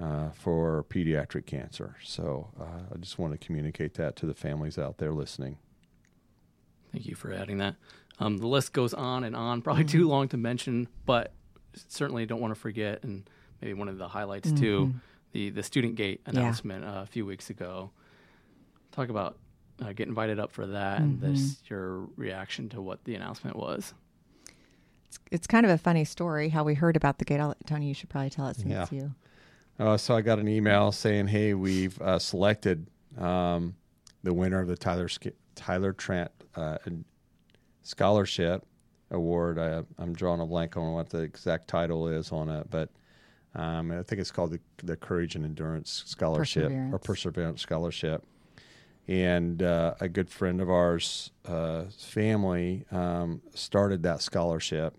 uh, 0.00 0.30
for 0.30 0.84
pediatric 0.88 1.46
cancer. 1.46 1.96
So 2.02 2.48
uh, 2.60 2.94
I 2.94 2.98
just 2.98 3.18
want 3.18 3.38
to 3.38 3.46
communicate 3.46 3.94
that 3.94 4.16
to 4.16 4.26
the 4.26 4.34
families 4.34 4.78
out 4.78 4.98
there 4.98 5.12
listening. 5.12 5.58
Thank 6.92 7.06
you 7.06 7.14
for 7.14 7.32
adding 7.32 7.58
that. 7.58 7.76
Um, 8.18 8.38
the 8.38 8.46
list 8.46 8.72
goes 8.72 8.92
on 8.94 9.24
and 9.24 9.34
on, 9.34 9.62
probably 9.62 9.84
too 9.84 10.08
long 10.08 10.28
to 10.28 10.36
mention, 10.36 10.88
but 11.06 11.32
certainly 11.88 12.26
don't 12.26 12.40
want 12.40 12.54
to 12.54 12.60
forget, 12.60 13.02
and 13.02 13.28
maybe 13.60 13.74
one 13.74 13.88
of 13.88 13.98
the 13.98 14.08
highlights 14.08 14.52
too, 14.52 14.92
the 15.32 15.50
the 15.50 15.62
student 15.62 15.94
gate 15.96 16.20
announcement 16.26 16.84
uh, 16.84 17.00
a 17.02 17.06
few 17.06 17.26
weeks 17.26 17.50
ago. 17.50 17.90
Talk 18.92 19.08
about 19.08 19.38
uh, 19.82 19.92
get 19.92 20.08
invited 20.08 20.38
up 20.38 20.52
for 20.52 20.66
that, 20.66 21.00
and 21.00 21.20
this 21.20 21.62
your 21.68 22.00
reaction 22.16 22.68
to 22.70 22.80
what 22.80 23.04
the 23.04 23.14
announcement 23.14 23.56
was. 23.56 23.94
It's, 25.06 25.18
it's 25.30 25.46
kind 25.46 25.66
of 25.66 25.72
a 25.72 25.78
funny 25.78 26.04
story 26.04 26.48
how 26.50 26.64
we 26.64 26.74
heard 26.74 26.96
about 26.96 27.18
the 27.18 27.24
gate. 27.24 27.40
I'll, 27.40 27.54
Tony, 27.66 27.86
you 27.88 27.94
should 27.94 28.08
probably 28.10 28.30
tell 28.30 28.46
it 28.48 28.56
since 28.56 28.68
Yeah. 28.70 28.82
it's 28.82 28.92
you. 28.92 29.14
Uh, 29.78 29.96
so 29.96 30.14
I 30.14 30.20
got 30.20 30.38
an 30.38 30.48
email 30.48 30.92
saying, 30.92 31.28
"Hey, 31.28 31.54
we've 31.54 32.00
uh, 32.00 32.18
selected 32.18 32.86
um, 33.18 33.74
the 34.22 34.32
winner 34.34 34.60
of 34.60 34.68
the 34.68 34.76
Tyler 34.76 35.08
Sk- 35.08 35.34
Tyler 35.54 35.92
Trent 35.94 36.30
uh, 36.54 36.76
Scholarship 37.82 38.64
Award. 39.10 39.58
I, 39.58 39.82
I'm 39.98 40.12
drawing 40.14 40.40
a 40.40 40.46
blank 40.46 40.76
on 40.76 40.92
what 40.92 41.10
the 41.10 41.18
exact 41.20 41.68
title 41.68 42.06
is 42.08 42.30
on 42.32 42.48
it, 42.48 42.68
but 42.70 42.90
um, 43.54 43.92
I 43.92 44.02
think 44.02 44.20
it's 44.20 44.30
called 44.30 44.52
the, 44.52 44.60
the 44.82 44.96
Courage 44.96 45.34
and 45.36 45.44
Endurance 45.44 46.04
Scholarship 46.06 46.64
or 46.64 46.98
Perseverance. 46.98 47.06
Perseverance 47.06 47.62
Scholarship." 47.62 48.24
And 49.08 49.62
uh, 49.62 49.94
a 50.00 50.08
good 50.08 50.30
friend 50.30 50.60
of 50.60 50.70
ours' 50.70 51.32
uh, 51.44 51.84
family 51.98 52.84
um, 52.92 53.42
started 53.52 54.04
that 54.04 54.22
scholarship, 54.22 54.94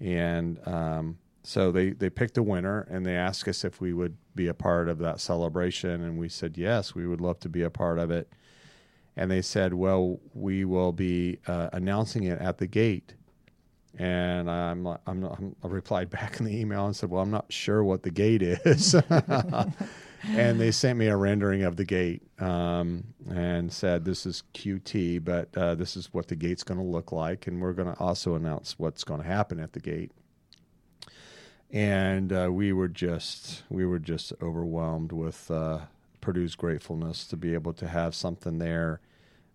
and 0.00 0.58
um, 0.66 1.18
so 1.44 1.72
they, 1.72 1.90
they 1.90 2.10
picked 2.10 2.38
a 2.38 2.42
winner 2.42 2.86
and 2.90 3.04
they 3.04 3.16
asked 3.16 3.48
us 3.48 3.64
if 3.64 3.80
we 3.80 3.92
would 3.92 4.16
be 4.34 4.46
a 4.46 4.54
part 4.54 4.88
of 4.88 4.98
that 4.98 5.20
celebration. 5.20 6.02
And 6.02 6.18
we 6.18 6.28
said, 6.28 6.56
yes, 6.56 6.94
we 6.94 7.06
would 7.06 7.20
love 7.20 7.40
to 7.40 7.48
be 7.48 7.62
a 7.62 7.70
part 7.70 7.98
of 7.98 8.10
it. 8.10 8.32
And 9.16 9.30
they 9.30 9.42
said, 9.42 9.74
well, 9.74 10.20
we 10.32 10.64
will 10.64 10.92
be 10.92 11.38
uh, 11.46 11.68
announcing 11.72 12.24
it 12.24 12.40
at 12.40 12.58
the 12.58 12.66
gate. 12.66 13.14
And 13.98 14.50
I'm, 14.50 14.82
not- 14.82 15.02
I'm, 15.06 15.54
I 15.62 15.66
replied 15.68 16.10
back 16.10 16.38
in 16.40 16.46
the 16.46 16.56
email 16.58 16.86
and 16.86 16.96
said, 16.96 17.10
well, 17.10 17.22
I'm 17.22 17.30
not 17.30 17.52
sure 17.52 17.84
what 17.84 18.02
the 18.02 18.10
gate 18.10 18.42
is. 18.42 18.94
and 20.24 20.60
they 20.60 20.70
sent 20.70 20.98
me 20.98 21.08
a 21.08 21.16
rendering 21.16 21.62
of 21.62 21.76
the 21.76 21.84
gate 21.84 22.22
um, 22.40 23.04
and 23.30 23.72
said, 23.72 24.04
this 24.04 24.24
is 24.26 24.44
QT, 24.54 25.24
but 25.24 25.48
uh, 25.56 25.74
this 25.74 25.96
is 25.96 26.12
what 26.12 26.28
the 26.28 26.36
gate's 26.36 26.64
going 26.64 26.80
to 26.80 26.86
look 26.86 27.12
like. 27.12 27.46
And 27.46 27.60
we're 27.60 27.74
going 27.74 27.92
to 27.92 28.00
also 28.00 28.34
announce 28.34 28.78
what's 28.78 29.04
going 29.04 29.20
to 29.20 29.26
happen 29.26 29.60
at 29.60 29.72
the 29.74 29.80
gate 29.80 30.10
and 31.72 32.32
uh, 32.32 32.48
we 32.52 32.72
were 32.72 32.88
just 32.88 33.62
we 33.70 33.86
were 33.86 33.98
just 33.98 34.32
overwhelmed 34.42 35.12
with 35.12 35.50
uh, 35.50 35.80
Purdue's 36.20 36.54
gratefulness 36.54 37.26
to 37.26 37.36
be 37.36 37.54
able 37.54 37.72
to 37.74 37.88
have 37.88 38.14
something 38.14 38.58
there 38.58 39.00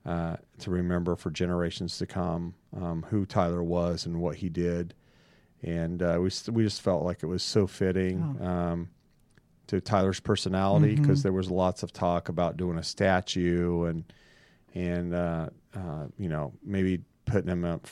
uh, 0.07 0.37
to 0.59 0.71
remember 0.71 1.15
for 1.15 1.29
generations 1.29 1.97
to 1.99 2.05
come 2.07 2.53
um, 2.75 3.05
who 3.09 3.25
Tyler 3.25 3.61
was 3.61 4.05
and 4.05 4.19
what 4.21 4.37
he 4.37 4.49
did, 4.49 4.93
and 5.61 6.01
uh, 6.01 6.17
we 6.19 6.29
we 6.51 6.63
just 6.63 6.81
felt 6.81 7.03
like 7.03 7.21
it 7.23 7.27
was 7.27 7.43
so 7.43 7.67
fitting. 7.67 8.37
Oh. 8.41 8.45
Um, 8.45 8.89
to 9.67 9.81
Tyler's 9.81 10.21
personality, 10.21 10.95
because 10.95 11.19
Mhm. 11.19 11.23
there 11.23 11.33
was 11.33 11.51
lots 11.51 11.83
of 11.83 11.91
talk 11.91 12.29
about 12.29 12.55
doing 12.55 12.77
a 12.77 12.83
statue 12.83 13.83
and 13.83 14.05
and 14.73 15.13
uh, 15.13 15.49
uh, 15.75 16.05
you 16.17 16.29
know 16.29 16.53
maybe 16.63 17.01
putting 17.25 17.49
him 17.49 17.65
up 17.65 17.85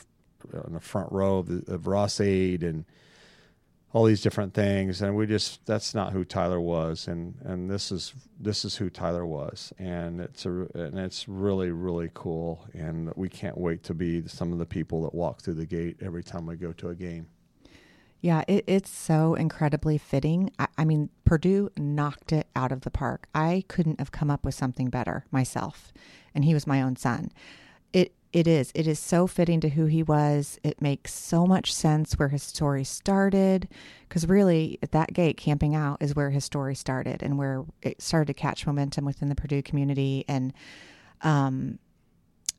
on 0.63 0.71
the 0.71 0.79
front 0.79 1.11
row 1.11 1.39
of, 1.39 1.47
the, 1.47 1.73
of 1.73 1.85
Ross-Ade 1.87 2.63
and 2.63 2.85
all 3.95 4.03
these 4.03 4.19
different 4.21 4.53
things 4.53 5.01
and 5.01 5.15
we 5.15 5.25
just 5.25 5.65
that's 5.65 5.95
not 5.95 6.11
who 6.11 6.25
Tyler 6.25 6.59
was 6.59 7.07
and 7.07 7.33
and 7.45 7.71
this 7.71 7.93
is 7.93 8.13
this 8.37 8.65
is 8.65 8.75
who 8.75 8.89
Tyler 8.89 9.25
was 9.25 9.71
and 9.79 10.19
it's 10.19 10.45
a 10.45 10.49
and 10.49 10.99
it's 10.99 11.29
really 11.29 11.71
really 11.71 12.11
cool 12.13 12.67
and 12.73 13.13
we 13.15 13.29
can't 13.29 13.57
wait 13.57 13.83
to 13.83 13.93
be 13.93 14.21
some 14.27 14.51
of 14.51 14.59
the 14.59 14.65
people 14.65 15.01
that 15.03 15.15
walk 15.15 15.41
through 15.41 15.53
the 15.53 15.65
gate 15.65 15.95
every 16.01 16.21
time 16.25 16.45
we 16.45 16.57
go 16.57 16.73
to 16.73 16.89
a 16.89 16.95
game 16.95 17.27
Yeah, 18.21 18.43
it, 18.49 18.63
it's 18.67 18.89
so 18.89 19.35
incredibly 19.35 19.97
fitting. 19.97 20.49
I, 20.57 20.67
I 20.77 20.85
mean, 20.85 21.09
Purdue 21.25 21.69
knocked 21.77 22.33
it 22.33 22.47
out 22.55 22.71
of 22.71 22.81
the 22.81 22.89
park. 22.89 23.27
I 23.35 23.63
couldn't 23.67 23.99
have 23.99 24.11
come 24.11 24.31
up 24.31 24.43
with 24.45 24.55
something 24.55 24.89
better 24.89 25.25
myself, 25.31 25.93
and 26.33 26.43
he 26.43 26.53
was 26.53 26.65
my 26.65 26.81
own 26.81 26.95
son. 26.95 27.31
It 27.93 28.13
it 28.35 28.47
is 28.47 28.69
it 28.75 28.85
is 28.85 28.99
so 28.99 29.27
fitting 29.27 29.61
to 29.61 29.69
who 29.69 29.85
he 29.85 30.03
was. 30.03 30.59
It 30.61 30.81
makes 30.81 31.13
so 31.13 31.47
much 31.47 31.73
sense 31.73 32.19
where 32.19 32.27
his 32.27 32.43
story 32.43 32.83
started, 32.83 33.69
because 34.09 34.27
really 34.27 34.77
at 34.83 34.91
that 34.91 35.13
gate, 35.13 35.37
camping 35.37 35.73
out 35.73 35.99
is 36.01 36.17
where 36.17 36.31
his 36.31 36.43
story 36.43 36.75
started 36.75 37.23
and 37.23 37.37
where 37.37 37.63
it 37.81 38.01
started 38.01 38.27
to 38.27 38.33
catch 38.33 38.67
momentum 38.67 39.05
within 39.05 39.29
the 39.29 39.35
Purdue 39.35 39.61
community. 39.61 40.25
And 40.27 40.51
um, 41.21 41.79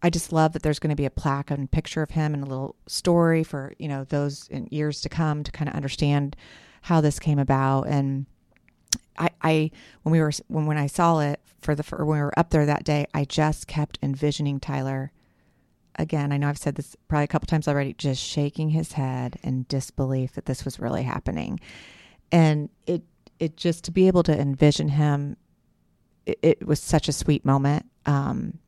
I 0.02 0.08
just 0.08 0.32
love 0.32 0.54
that 0.54 0.62
there's 0.62 0.78
going 0.78 0.88
to 0.88 0.96
be 0.96 1.04
a 1.04 1.10
plaque 1.10 1.50
and 1.50 1.70
picture 1.70 2.00
of 2.00 2.08
him 2.08 2.32
and 2.32 2.42
a 2.42 2.46
little 2.46 2.74
story 2.86 3.44
for 3.44 3.74
you 3.78 3.86
know 3.86 4.04
those 4.04 4.48
in 4.48 4.68
years 4.70 5.02
to 5.02 5.10
come 5.10 5.44
to 5.44 5.52
kind 5.52 5.68
of 5.68 5.74
understand 5.74 6.36
how 6.80 7.02
this 7.02 7.18
came 7.18 7.38
about. 7.38 7.82
And 7.82 8.24
I, 9.18 9.28
I 9.42 9.70
when 10.04 10.12
we 10.12 10.20
were 10.20 10.32
when 10.48 10.64
when 10.64 10.78
I 10.78 10.86
saw 10.86 11.18
it 11.18 11.38
for 11.60 11.74
the 11.74 11.82
for 11.82 12.02
when 12.06 12.16
we 12.16 12.24
were 12.24 12.38
up 12.38 12.48
there 12.48 12.64
that 12.64 12.84
day, 12.84 13.06
I 13.12 13.26
just 13.26 13.66
kept 13.66 13.98
envisioning 14.02 14.58
Tyler. 14.58 15.12
Again, 15.98 16.32
I 16.32 16.36
know 16.36 16.48
I've 16.48 16.58
said 16.58 16.74
this 16.74 16.94
probably 17.08 17.24
a 17.24 17.28
couple 17.28 17.46
times 17.46 17.66
already, 17.68 17.94
just 17.94 18.22
shaking 18.22 18.70
his 18.70 18.92
head 18.92 19.38
in 19.42 19.64
disbelief 19.68 20.32
that 20.32 20.46
this 20.46 20.64
was 20.64 20.78
really 20.78 21.02
happening, 21.02 21.58
and 22.30 22.68
it 22.86 23.02
it 23.38 23.56
just 23.56 23.84
to 23.84 23.90
be 23.90 24.06
able 24.06 24.22
to 24.24 24.38
envision 24.38 24.88
him, 24.88 25.36
it, 26.26 26.38
it 26.42 26.66
was 26.66 26.80
such 26.80 27.08
a 27.08 27.12
sweet 27.12 27.44
moment. 27.44 27.86
Um, 28.06 28.58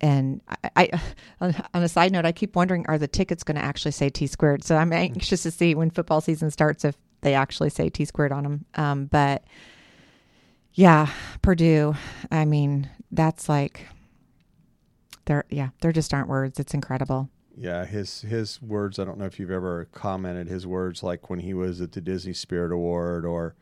and 0.00 0.40
I, 0.76 0.90
I, 1.40 1.52
on 1.74 1.82
a 1.82 1.88
side 1.88 2.12
note, 2.12 2.24
I 2.24 2.32
keep 2.32 2.54
wondering, 2.54 2.86
are 2.86 2.98
the 2.98 3.08
tickets 3.08 3.42
going 3.42 3.56
to 3.56 3.64
actually 3.64 3.90
say 3.92 4.10
T 4.10 4.26
squared? 4.26 4.64
So 4.64 4.76
I'm 4.76 4.92
anxious 4.92 5.42
to 5.42 5.50
see 5.50 5.74
when 5.74 5.90
football 5.90 6.20
season 6.20 6.50
starts 6.50 6.84
if 6.84 6.96
they 7.20 7.34
actually 7.34 7.70
say 7.70 7.88
T 7.88 8.04
squared 8.04 8.32
on 8.32 8.44
them. 8.44 8.64
Um, 8.76 9.06
but 9.06 9.44
yeah, 10.74 11.10
Purdue. 11.42 11.94
I 12.30 12.44
mean, 12.44 12.88
that's 13.10 13.48
like, 13.48 13.86
there. 15.28 15.44
Yeah, 15.48 15.68
there 15.80 15.92
just 15.92 16.12
aren't 16.12 16.28
words. 16.28 16.58
It's 16.58 16.74
incredible. 16.74 17.30
Yeah, 17.56 17.84
his 17.84 18.22
his 18.22 18.60
words. 18.60 18.98
I 18.98 19.04
don't 19.04 19.18
know 19.18 19.26
if 19.26 19.38
you've 19.38 19.50
ever 19.50 19.88
commented 19.92 20.48
his 20.48 20.66
words, 20.66 21.02
like 21.02 21.30
when 21.30 21.40
he 21.40 21.54
was 21.54 21.80
at 21.80 21.92
the 21.92 22.00
Disney 22.00 22.32
Spirit 22.32 22.72
Award 22.72 23.24
or 23.24 23.54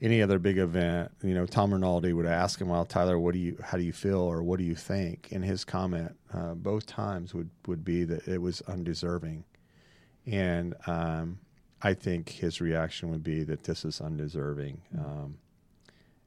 any 0.00 0.22
other 0.22 0.38
big 0.38 0.58
event. 0.58 1.12
You 1.22 1.34
know, 1.34 1.46
Tom 1.46 1.72
Rinaldi 1.72 2.12
would 2.12 2.26
ask 2.26 2.60
him, 2.60 2.68
"Well, 2.68 2.84
Tyler, 2.84 3.18
what 3.18 3.34
do 3.34 3.40
you, 3.40 3.58
how 3.62 3.78
do 3.78 3.84
you 3.84 3.92
feel, 3.92 4.20
or 4.20 4.42
what 4.42 4.58
do 4.58 4.64
you 4.64 4.74
think?" 4.74 5.28
And 5.32 5.44
his 5.44 5.64
comment 5.64 6.16
uh, 6.32 6.54
both 6.54 6.86
times 6.86 7.34
would 7.34 7.50
would 7.66 7.84
be 7.84 8.04
that 8.04 8.26
it 8.28 8.38
was 8.38 8.62
undeserving, 8.62 9.44
and 10.24 10.74
um, 10.86 11.38
I 11.82 11.94
think 11.94 12.28
his 12.30 12.60
reaction 12.60 13.10
would 13.10 13.22
be 13.24 13.42
that 13.44 13.64
this 13.64 13.84
is 13.84 14.00
undeserving. 14.00 14.82
Um, 14.98 15.38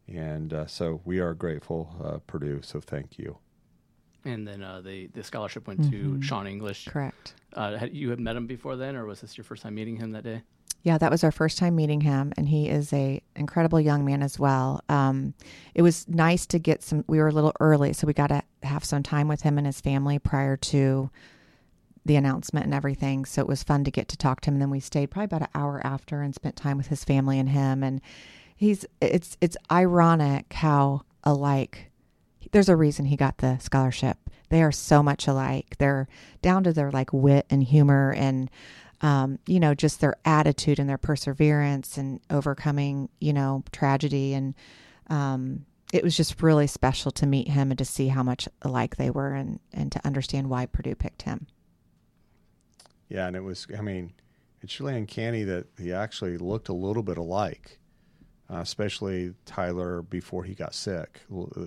and 0.07 0.53
uh, 0.53 0.65
so 0.65 1.01
we 1.05 1.19
are 1.19 1.33
grateful, 1.33 1.95
uh, 2.03 2.17
Purdue. 2.25 2.61
So 2.63 2.79
thank 2.79 3.19
you. 3.19 3.37
And 4.25 4.47
then 4.47 4.61
uh, 4.61 4.81
the 4.81 5.07
the 5.07 5.23
scholarship 5.23 5.67
went 5.67 5.89
to 5.91 5.97
Mhm. 6.15 6.23
Sean 6.23 6.47
English. 6.47 6.85
Correct. 6.87 7.33
Uh, 7.53 7.77
had, 7.77 7.93
you 7.95 8.09
had 8.09 8.19
met 8.19 8.35
him 8.35 8.47
before 8.47 8.75
then, 8.75 8.95
or 8.95 9.05
was 9.05 9.21
this 9.21 9.37
your 9.37 9.43
first 9.45 9.63
time 9.63 9.75
meeting 9.75 9.97
him 9.97 10.11
that 10.11 10.23
day? 10.23 10.41
Yeah, 10.83 10.97
that 10.97 11.11
was 11.11 11.23
our 11.25 11.31
first 11.31 11.57
time 11.57 11.75
meeting 11.75 12.01
him, 12.01 12.31
and 12.37 12.47
he 12.47 12.69
is 12.69 12.93
a 12.93 13.21
incredible 13.35 13.81
young 13.81 14.05
man 14.05 14.21
as 14.23 14.39
well. 14.39 14.81
Um, 14.87 15.33
it 15.75 15.81
was 15.81 16.07
nice 16.07 16.45
to 16.47 16.59
get 16.59 16.83
some. 16.83 17.03
We 17.07 17.19
were 17.19 17.27
a 17.27 17.33
little 17.33 17.53
early, 17.59 17.91
so 17.93 18.07
we 18.07 18.13
got 18.13 18.27
to 18.27 18.43
have 18.63 18.85
some 18.85 19.03
time 19.03 19.27
with 19.27 19.41
him 19.41 19.57
and 19.57 19.67
his 19.67 19.81
family 19.81 20.19
prior 20.19 20.55
to 20.57 21.09
the 22.05 22.15
announcement 22.15 22.65
and 22.65 22.73
everything. 22.73 23.25
So 23.25 23.41
it 23.41 23.47
was 23.47 23.61
fun 23.61 23.83
to 23.83 23.91
get 23.91 24.07
to 24.09 24.17
talk 24.17 24.41
to 24.41 24.49
him. 24.49 24.55
And 24.55 24.61
then 24.61 24.69
we 24.69 24.79
stayed 24.79 25.11
probably 25.11 25.25
about 25.25 25.41
an 25.41 25.47
hour 25.53 25.81
after 25.85 26.21
and 26.21 26.33
spent 26.33 26.55
time 26.55 26.77
with 26.77 26.87
his 26.87 27.03
family 27.03 27.39
and 27.39 27.49
him. 27.49 27.83
And 27.83 27.99
he's 28.55 28.85
it's 29.01 29.37
it's 29.41 29.57
ironic 29.71 30.53
how 30.53 31.01
alike. 31.25 31.88
There's 32.51 32.69
a 32.69 32.75
reason 32.75 33.05
he 33.05 33.15
got 33.15 33.37
the 33.37 33.57
scholarship. 33.59 34.17
They 34.49 34.63
are 34.63 34.71
so 34.71 35.03
much 35.03 35.27
alike. 35.27 35.75
They're 35.77 36.07
down 36.41 36.63
to 36.63 36.73
their 36.73 36.91
like 36.91 37.13
wit 37.13 37.45
and 37.49 37.63
humor 37.63 38.13
and 38.17 38.49
um, 39.01 39.39
you 39.47 39.59
know, 39.59 39.73
just 39.73 40.01
their 40.01 40.17
attitude 40.25 40.79
and 40.79 40.89
their 40.89 40.97
perseverance 40.97 41.97
and 41.97 42.19
overcoming, 42.29 43.09
you 43.19 43.33
know, 43.33 43.63
tragedy. 43.71 44.33
And 44.33 44.55
um, 45.09 45.65
it 45.93 46.03
was 46.03 46.17
just 46.17 46.41
really 46.41 46.67
special 46.67 47.11
to 47.11 47.25
meet 47.25 47.47
him 47.47 47.71
and 47.71 47.77
to 47.77 47.85
see 47.85 48.09
how 48.09 48.23
much 48.23 48.47
alike 48.61 48.97
they 48.97 49.09
were 49.09 49.33
and, 49.33 49.59
and 49.71 49.91
to 49.91 50.05
understand 50.05 50.49
why 50.49 50.65
Purdue 50.65 50.95
picked 50.95 51.23
him. 51.23 51.47
Yeah, 53.07 53.27
and 53.27 53.35
it 53.35 53.43
was. 53.43 53.65
I 53.75 53.81
mean, 53.81 54.13
it's 54.61 54.79
really 54.79 54.95
uncanny 54.95 55.43
that 55.43 55.65
he 55.79 55.91
actually 55.91 56.37
looked 56.37 56.69
a 56.69 56.73
little 56.73 57.01
bit 57.01 57.17
alike, 57.17 57.79
uh, 58.51 58.57
especially 58.57 59.33
Tyler 59.45 60.01
before 60.01 60.43
he 60.43 60.53
got 60.55 60.73
sick. 60.73 61.21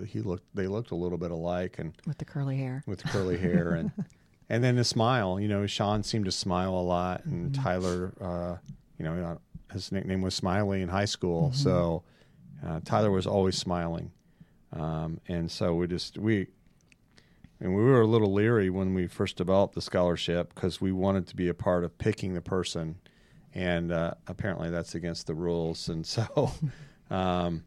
He 0.08 0.20
looked. 0.20 0.44
They 0.54 0.66
looked 0.66 0.90
a 0.90 0.94
little 0.96 1.18
bit 1.18 1.30
alike, 1.30 1.76
and 1.78 1.92
With 2.06 2.18
the 2.18 2.24
curly 2.24 2.56
hair. 2.56 2.82
with 2.86 3.02
curly 3.04 3.38
hair, 3.38 3.72
and 3.74 3.92
and 4.48 4.62
then 4.64 4.76
the 4.76 4.84
smile. 4.84 5.38
You 5.40 5.48
know, 5.48 5.66
Sean 5.66 6.02
seemed 6.02 6.24
to 6.26 6.32
smile 6.32 6.74
a 6.74 6.82
lot, 6.82 7.24
and 7.24 7.54
Tyler, 7.54 8.12
uh, 8.20 8.56
you 8.98 9.04
know, 9.04 9.14
uh, 9.24 9.72
his 9.72 9.92
nickname 9.92 10.20
was 10.22 10.34
Smiley 10.34 10.82
in 10.82 10.88
high 10.88 11.06
school, 11.06 11.52
so 11.52 12.02
uh, 12.66 12.80
Tyler 12.84 13.10
was 13.10 13.26
always 13.26 13.56
smiling, 13.56 14.10
um, 14.72 15.20
and 15.28 15.50
so 15.50 15.74
we 15.74 15.86
just 15.86 16.18
we. 16.18 16.48
And 17.60 17.76
we 17.76 17.82
were 17.84 18.00
a 18.00 18.06
little 18.08 18.32
leery 18.32 18.70
when 18.70 18.92
we 18.92 19.06
first 19.06 19.36
developed 19.36 19.76
the 19.76 19.80
scholarship 19.80 20.52
because 20.52 20.80
we 20.80 20.90
wanted 20.90 21.28
to 21.28 21.36
be 21.36 21.46
a 21.46 21.54
part 21.54 21.84
of 21.84 21.96
picking 21.96 22.34
the 22.34 22.40
person, 22.40 22.96
and 23.54 23.92
uh, 23.92 24.14
apparently 24.26 24.70
that's 24.70 24.94
against 24.94 25.26
the 25.26 25.34
rules. 25.34 25.88
And 25.88 26.06
so 26.06 26.52
um, 27.10 27.64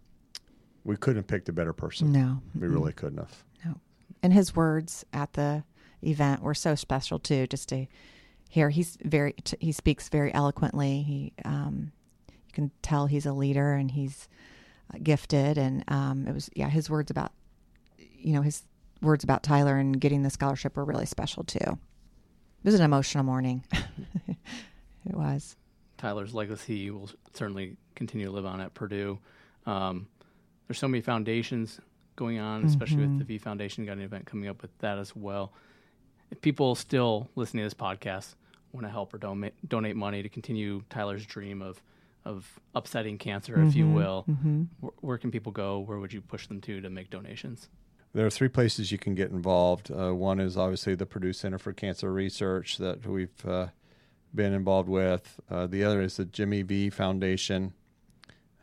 we 0.84 0.98
couldn't 0.98 1.18
have 1.18 1.28
picked 1.28 1.50
a 1.50 1.54
better 1.54 1.74
person. 1.74 2.12
No. 2.12 2.42
We 2.60 2.68
really 2.68 2.94
couldn't 2.94 3.18
have. 3.18 3.44
No. 3.64 3.76
And 4.24 4.34
his 4.34 4.56
words 4.56 5.06
at 5.14 5.34
the 5.34 5.64
event 6.02 6.42
were 6.42 6.54
so 6.54 6.76
special 6.76 7.20
too, 7.20 7.48
just 7.48 7.70
to 7.70 7.88
hear. 8.50 8.70
He's 8.70 8.98
very, 9.04 9.34
t- 9.34 9.58
he 9.60 9.72
speaks 9.72 10.10
very 10.10 10.34
eloquently. 10.34 11.02
He, 11.04 11.34
um, 11.44 11.92
you 12.30 12.54
can 12.54 12.72
tell 12.82 13.08
he's 13.08 13.26
a 13.26 13.34
leader 13.34 13.74
and 13.74 13.92
he's 13.92 14.28
uh, 14.94 14.98
gifted. 15.02 15.58
And 15.58 15.84
um, 15.88 16.28
it 16.28 16.34
was, 16.34 16.50
yeah, 16.56 16.70
his 16.70 16.90
words 16.90 17.12
about, 17.12 17.32
you 17.98 18.34
know, 18.34 18.42
his 18.42 18.64
words 19.02 19.24
about 19.24 19.44
Tyler 19.44 19.78
and 19.78 20.00
getting 20.00 20.24
the 20.24 20.30
scholarship 20.30 20.78
were 20.78 20.86
really 20.86 21.06
special 21.06 21.44
too. 21.44 21.60
It 21.60 22.70
was 22.70 22.76
an 22.76 22.86
emotional 22.86 23.24
morning. 23.24 23.64
it 24.28 25.14
was. 25.14 25.56
Tyler's 25.98 26.34
legacy 26.34 26.90
will 26.92 27.10
certainly 27.34 27.78
continue 27.96 28.26
to 28.28 28.32
live 28.32 28.46
on 28.46 28.62
at 28.62 28.74
Purdue. 28.74 29.20
Um, 29.66 30.08
there's 30.68 30.80
so 30.80 30.88
many 30.88 31.02
foundations 31.02 31.80
going 32.16 32.40
on, 32.40 32.66
especially 32.66 33.06
with 33.06 33.20
the 33.20 33.26
V 33.26 33.38
Foundation. 33.38 33.86
Got 33.86 33.94
an 33.98 34.04
event 34.04 34.26
coming 34.26 34.48
up 34.50 34.62
with 34.62 34.76
that 34.80 34.98
as 34.98 35.16
well. 35.16 35.54
If 36.32 36.42
people 36.42 36.76
still 36.76 37.30
listening 37.36 37.62
to 37.64 37.66
this 37.66 37.74
podcast 37.74 38.36
want 38.72 38.86
to 38.86 38.92
help 38.92 39.14
or 39.14 39.18
donate 39.18 39.54
donate 39.68 39.96
money 39.96 40.24
to 40.24 40.30
continue 40.30 40.82
Tyler's 40.90 41.26
dream 41.26 41.62
of 41.62 41.82
of 42.26 42.60
upsetting 42.74 43.20
cancer, 43.20 43.62
if 43.62 43.76
you 43.76 43.88
will, 43.88 44.26
where, 44.80 44.92
where 45.02 45.18
can 45.20 45.30
people 45.30 45.52
go? 45.52 45.80
Where 45.80 46.00
would 46.00 46.12
you 46.12 46.22
push 46.22 46.48
them 46.48 46.60
to 46.62 46.82
to 46.82 46.90
make 46.90 47.10
donations? 47.12 47.70
There 48.14 48.26
are 48.26 48.32
three 48.32 48.48
places 48.48 48.92
you 48.92 48.98
can 48.98 49.14
get 49.14 49.30
involved. 49.30 49.92
Uh, 49.92 50.16
one 50.16 50.40
is 50.40 50.58
obviously 50.58 50.96
the 50.96 51.06
Purdue 51.06 51.34
Center 51.34 51.58
for 51.58 51.74
Cancer 51.74 52.12
Research 52.12 52.78
that 52.78 53.06
we've 53.06 53.46
uh, 53.46 53.68
been 54.36 54.54
involved 54.54 54.90
with. 54.90 55.40
Uh, 55.50 55.68
the 55.68 55.84
other 55.84 56.02
is 56.02 56.18
the 56.18 56.26
Jimmy 56.26 56.62
V 56.62 56.90
Foundation. 56.90 57.74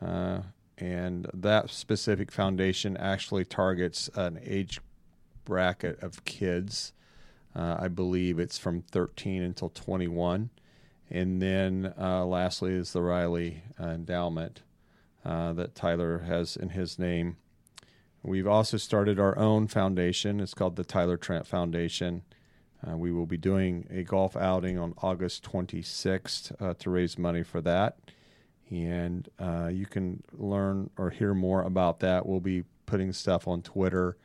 Uh, 0.04 0.42
and 0.78 1.30
that 1.32 1.70
specific 1.70 2.32
foundation 2.32 2.96
actually 2.96 3.44
targets 3.44 4.08
an 4.14 4.40
age 4.44 4.80
bracket 5.44 6.02
of 6.02 6.24
kids. 6.24 6.92
Uh, 7.54 7.76
I 7.78 7.88
believe 7.88 8.38
it's 8.38 8.58
from 8.58 8.82
13 8.82 9.42
until 9.42 9.68
21. 9.68 10.50
And 11.10 11.42
then 11.42 11.92
uh, 12.00 12.24
lastly 12.24 12.72
is 12.72 12.92
the 12.92 13.02
Riley 13.02 13.62
Endowment 13.78 14.62
uh, 15.24 15.52
that 15.52 15.74
Tyler 15.74 16.20
has 16.20 16.56
in 16.56 16.70
his 16.70 16.98
name. 16.98 17.36
We've 18.22 18.46
also 18.46 18.76
started 18.76 19.20
our 19.20 19.36
own 19.36 19.66
foundation. 19.66 20.40
It's 20.40 20.54
called 20.54 20.76
the 20.76 20.84
Tyler 20.84 21.16
Trent 21.16 21.46
Foundation. 21.46 22.22
Uh, 22.86 22.96
we 22.96 23.12
will 23.12 23.26
be 23.26 23.36
doing 23.36 23.86
a 23.90 24.02
golf 24.02 24.36
outing 24.36 24.78
on 24.78 24.94
August 25.02 25.44
26th 25.44 26.52
uh, 26.60 26.74
to 26.74 26.90
raise 26.90 27.16
money 27.16 27.42
for 27.42 27.60
that. 27.60 27.98
And 28.70 29.28
uh, 29.38 29.70
you 29.72 29.86
can 29.86 30.22
learn 30.32 30.90
or 30.96 31.10
hear 31.10 31.34
more 31.34 31.62
about 31.62 32.00
that. 32.00 32.26
We'll 32.26 32.40
be 32.40 32.64
putting 32.86 33.12
stuff 33.12 33.46
on 33.46 33.62
Twitter. 33.62 34.16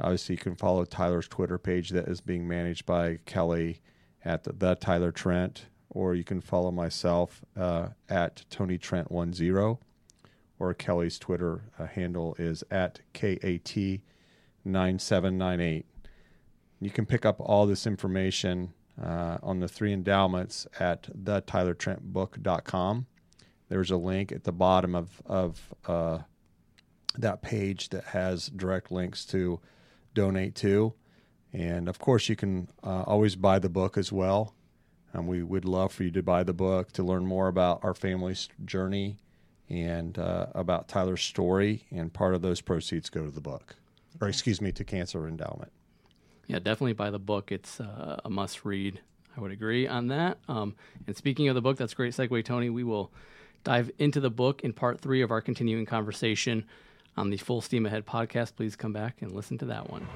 Obviously, 0.00 0.34
you 0.34 0.38
can 0.38 0.54
follow 0.54 0.84
Tyler's 0.84 1.28
Twitter 1.28 1.58
page 1.58 1.90
that 1.90 2.08
is 2.08 2.20
being 2.20 2.46
managed 2.46 2.86
by 2.86 3.18
Kelly 3.26 3.80
at 4.24 4.44
the, 4.44 4.52
the 4.52 4.74
Tyler 4.76 5.10
Trent, 5.10 5.66
or 5.90 6.14
you 6.14 6.24
can 6.24 6.40
follow 6.40 6.70
myself 6.70 7.44
uh, 7.56 7.88
at 8.08 8.44
Tony 8.50 8.78
Trent 8.78 9.08
10 9.08 9.78
or 10.58 10.74
Kelly's 10.74 11.18
Twitter 11.18 11.62
uh, 11.78 11.86
handle 11.86 12.34
is 12.38 12.64
at 12.70 13.00
KAT9798. 13.14 15.84
You 16.80 16.90
can 16.90 17.06
pick 17.06 17.24
up 17.24 17.36
all 17.40 17.66
this 17.66 17.86
information 17.86 18.72
uh, 19.02 19.38
on 19.42 19.60
the 19.60 19.68
three 19.68 19.92
endowments 19.92 20.66
at 20.78 21.08
thetylertrentbook.com. 21.24 23.06
There's 23.68 23.90
a 23.90 23.96
link 23.96 24.32
at 24.32 24.44
the 24.44 24.52
bottom 24.52 24.94
of, 24.94 25.22
of 25.26 25.74
uh, 25.86 26.20
that 27.16 27.42
page 27.42 27.90
that 27.90 28.04
has 28.04 28.46
direct 28.48 28.90
links 28.90 29.24
to 29.26 29.60
donate 30.14 30.54
to. 30.56 30.94
And 31.52 31.88
of 31.88 31.98
course, 31.98 32.28
you 32.28 32.36
can 32.36 32.68
uh, 32.82 33.02
always 33.06 33.36
buy 33.36 33.58
the 33.58 33.68
book 33.68 33.98
as 33.98 34.12
well. 34.12 34.54
And 35.12 35.26
we 35.26 35.42
would 35.42 35.64
love 35.64 35.92
for 35.92 36.04
you 36.04 36.10
to 36.12 36.22
buy 36.22 36.44
the 36.44 36.52
book 36.52 36.92
to 36.92 37.02
learn 37.02 37.26
more 37.26 37.48
about 37.48 37.82
our 37.82 37.94
family's 37.94 38.48
journey 38.64 39.16
and 39.68 40.18
uh, 40.18 40.46
about 40.54 40.88
Tyler's 40.88 41.22
story. 41.22 41.86
And 41.90 42.12
part 42.12 42.34
of 42.34 42.42
those 42.42 42.60
proceeds 42.60 43.10
go 43.10 43.24
to 43.24 43.30
the 43.30 43.40
book, 43.40 43.76
or 44.20 44.28
excuse 44.28 44.60
me, 44.60 44.70
to 44.72 44.84
Cancer 44.84 45.26
Endowment. 45.26 45.72
Yeah, 46.48 46.58
definitely 46.58 46.94
buy 46.94 47.10
the 47.10 47.18
book. 47.18 47.52
It's 47.52 47.78
uh, 47.78 48.20
a 48.24 48.30
must 48.30 48.64
read. 48.64 49.00
I 49.36 49.40
would 49.40 49.52
agree 49.52 49.86
on 49.86 50.08
that. 50.08 50.38
Um, 50.48 50.74
and 51.06 51.16
speaking 51.16 51.48
of 51.48 51.54
the 51.54 51.60
book, 51.60 51.76
that's 51.76 51.94
great 51.94 52.14
segue, 52.14 52.44
Tony. 52.44 52.70
We 52.70 52.82
will 52.82 53.12
dive 53.62 53.90
into 53.98 54.18
the 54.18 54.30
book 54.30 54.62
in 54.62 54.72
part 54.72 55.00
three 55.00 55.22
of 55.22 55.30
our 55.30 55.40
continuing 55.40 55.86
conversation 55.86 56.64
on 57.16 57.30
the 57.30 57.36
Full 57.36 57.60
Steam 57.60 57.86
Ahead 57.86 58.06
podcast. 58.06 58.56
Please 58.56 58.74
come 58.76 58.92
back 58.92 59.20
and 59.20 59.30
listen 59.32 59.58
to 59.58 59.66
that 59.66 59.90
one. 59.90 60.08